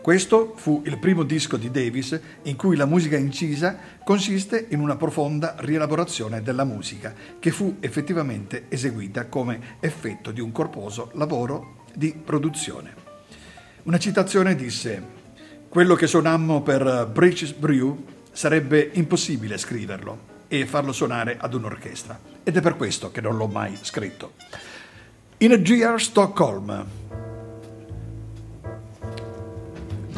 Questo 0.00 0.54
fu 0.56 0.80
il 0.86 0.98
primo 0.98 1.22
disco 1.22 1.58
di 1.58 1.70
Davis 1.70 2.18
in 2.44 2.56
cui 2.56 2.76
la 2.76 2.86
musica 2.86 3.18
incisa 3.18 3.76
consiste 4.02 4.68
in 4.70 4.80
una 4.80 4.96
profonda 4.96 5.54
rielaborazione 5.58 6.40
della 6.40 6.64
musica 6.64 7.14
che 7.38 7.50
fu 7.50 7.76
effettivamente 7.80 8.64
eseguita 8.70 9.26
come 9.26 9.76
effetto 9.80 10.30
di 10.30 10.40
un 10.40 10.50
corposo 10.50 11.10
lavoro 11.12 11.84
di 11.94 12.14
produzione. 12.14 12.94
Una 13.82 13.98
citazione 13.98 14.54
disse 14.54 15.20
quello 15.68 15.94
che 15.94 16.06
suonammo 16.06 16.62
per 16.62 17.10
British 17.12 17.52
Brew 17.52 18.02
sarebbe 18.32 18.90
impossibile 18.94 19.58
scriverlo 19.58 20.30
e 20.48 20.66
farlo 20.66 20.92
suonare 20.92 21.36
ad 21.38 21.54
un'orchestra 21.54 22.18
ed 22.42 22.56
è 22.56 22.60
per 22.60 22.76
questo 22.76 23.10
che 23.10 23.20
non 23.20 23.36
l'ho 23.36 23.46
mai 23.46 23.78
scritto. 23.80 24.32
In 25.38 25.52
a 25.52 25.56
Dear 25.56 26.00
Stockholm. 26.00 26.86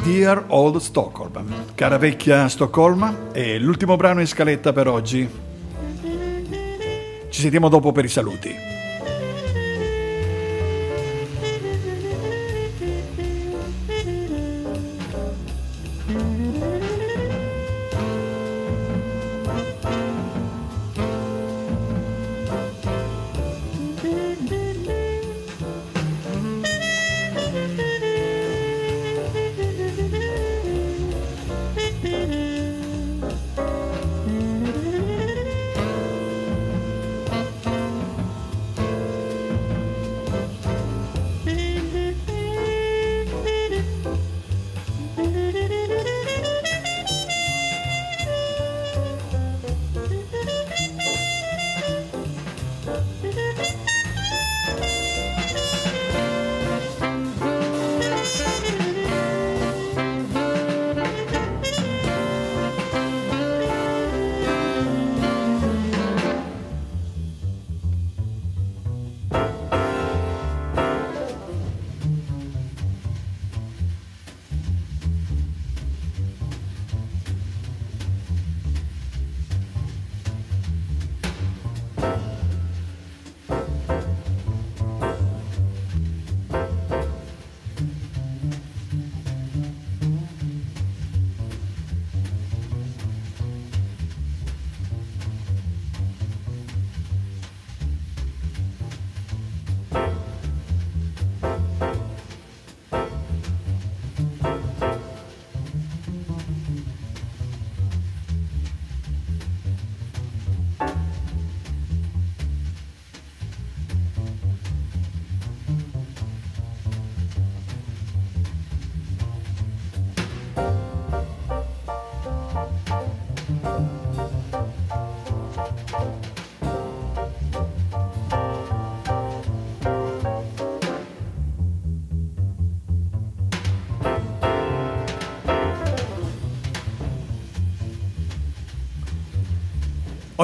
Dear 0.03 0.43
Old 0.47 0.77
Stockholm. 0.77 1.73
Cara 1.73 1.97
vecchia 1.97 2.47
Stoccolma, 2.47 3.31
è 3.31 3.57
l'ultimo 3.57 3.95
brano 3.95 4.19
in 4.19 4.27
scaletta 4.27 4.71
per 4.71 4.87
oggi. 4.87 5.27
Ci 7.29 7.41
sentiamo 7.41 7.69
dopo 7.69 7.91
per 7.91 8.05
i 8.05 8.09
saluti. 8.09 8.74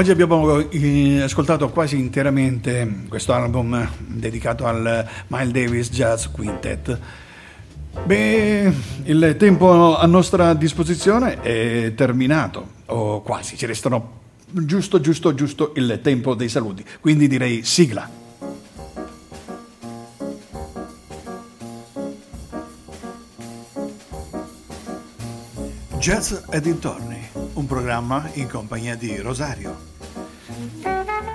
Oggi 0.01 0.09
abbiamo 0.09 0.57
eh, 0.71 1.21
ascoltato 1.21 1.69
quasi 1.69 1.99
interamente 1.99 3.03
questo 3.07 3.33
album 3.33 3.87
dedicato 3.99 4.65
al 4.65 5.07
Miles 5.27 5.51
Davis 5.51 5.89
Jazz 5.91 6.25
Quintet. 6.25 6.99
Beh, 8.03 8.73
il 9.03 9.35
tempo 9.37 9.95
a 9.95 10.05
nostra 10.07 10.55
disposizione 10.55 11.39
è 11.41 11.93
terminato, 11.93 12.69
o 12.87 13.21
quasi, 13.21 13.55
ci 13.55 13.67
restano 13.67 14.21
giusto, 14.49 14.99
giusto, 14.99 15.35
giusto 15.35 15.71
il 15.75 15.99
tempo 16.01 16.33
dei 16.33 16.49
saluti, 16.49 16.83
quindi 16.99 17.27
direi 17.27 17.63
sigla. 17.63 18.09
Jazz 25.99 26.33
e 26.49 26.59
dintorni, 26.59 27.19
un 27.53 27.67
programma 27.67 28.27
in 28.33 28.49
compagnia 28.49 28.95
di 28.95 29.17
Rosario. 29.17 29.90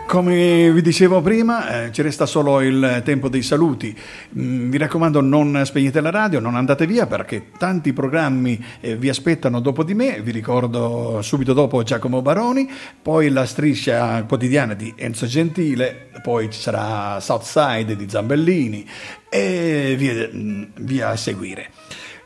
Come 0.06 0.70
vi 0.70 0.82
dicevo 0.82 1.20
prima, 1.20 1.86
eh, 1.86 1.92
ci 1.92 2.00
resta 2.00 2.26
solo 2.26 2.60
il 2.60 3.02
tempo 3.04 3.28
dei 3.28 3.42
saluti. 3.42 3.94
Mm, 4.38 4.70
vi 4.70 4.78
raccomando, 4.78 5.20
non 5.20 5.62
spegnete 5.64 6.00
la 6.00 6.10
radio, 6.10 6.38
non 6.38 6.54
andate 6.54 6.86
via 6.86 7.06
perché 7.06 7.50
tanti 7.58 7.92
programmi 7.92 8.64
eh, 8.80 8.96
vi 8.96 9.08
aspettano 9.08 9.60
dopo 9.60 9.82
di 9.82 9.94
me. 9.94 10.22
Vi 10.22 10.30
ricordo 10.30 11.20
subito 11.22 11.52
dopo 11.52 11.82
Giacomo 11.82 12.22
Baroni, 12.22 12.70
poi 13.02 13.30
la 13.30 13.44
striscia 13.46 14.22
quotidiana 14.22 14.74
di 14.74 14.94
Enzo 14.96 15.26
Gentile, 15.26 16.10
poi 16.22 16.50
ci 16.50 16.60
sarà 16.60 17.18
Southside 17.18 17.96
di 17.96 18.08
Zambellini 18.08 18.88
e 19.28 19.96
via, 19.98 20.30
mm, 20.32 20.62
via 20.82 21.08
a 21.08 21.16
seguire. 21.16 21.70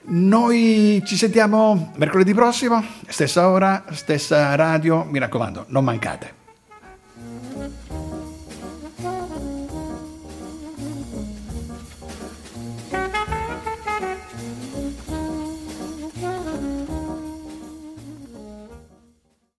Noi 0.09 1.03
ci 1.07 1.17
sentiamo 1.17 1.93
mercoledì 1.97 2.35
prossimo, 2.35 2.85
stessa 3.09 3.49
ora, 3.49 3.85
stessa 3.91 4.55
radio, 4.55 5.05
mi 5.05 5.19
raccomando, 5.19 5.65
non 5.69 5.83
mancate. 5.83 6.40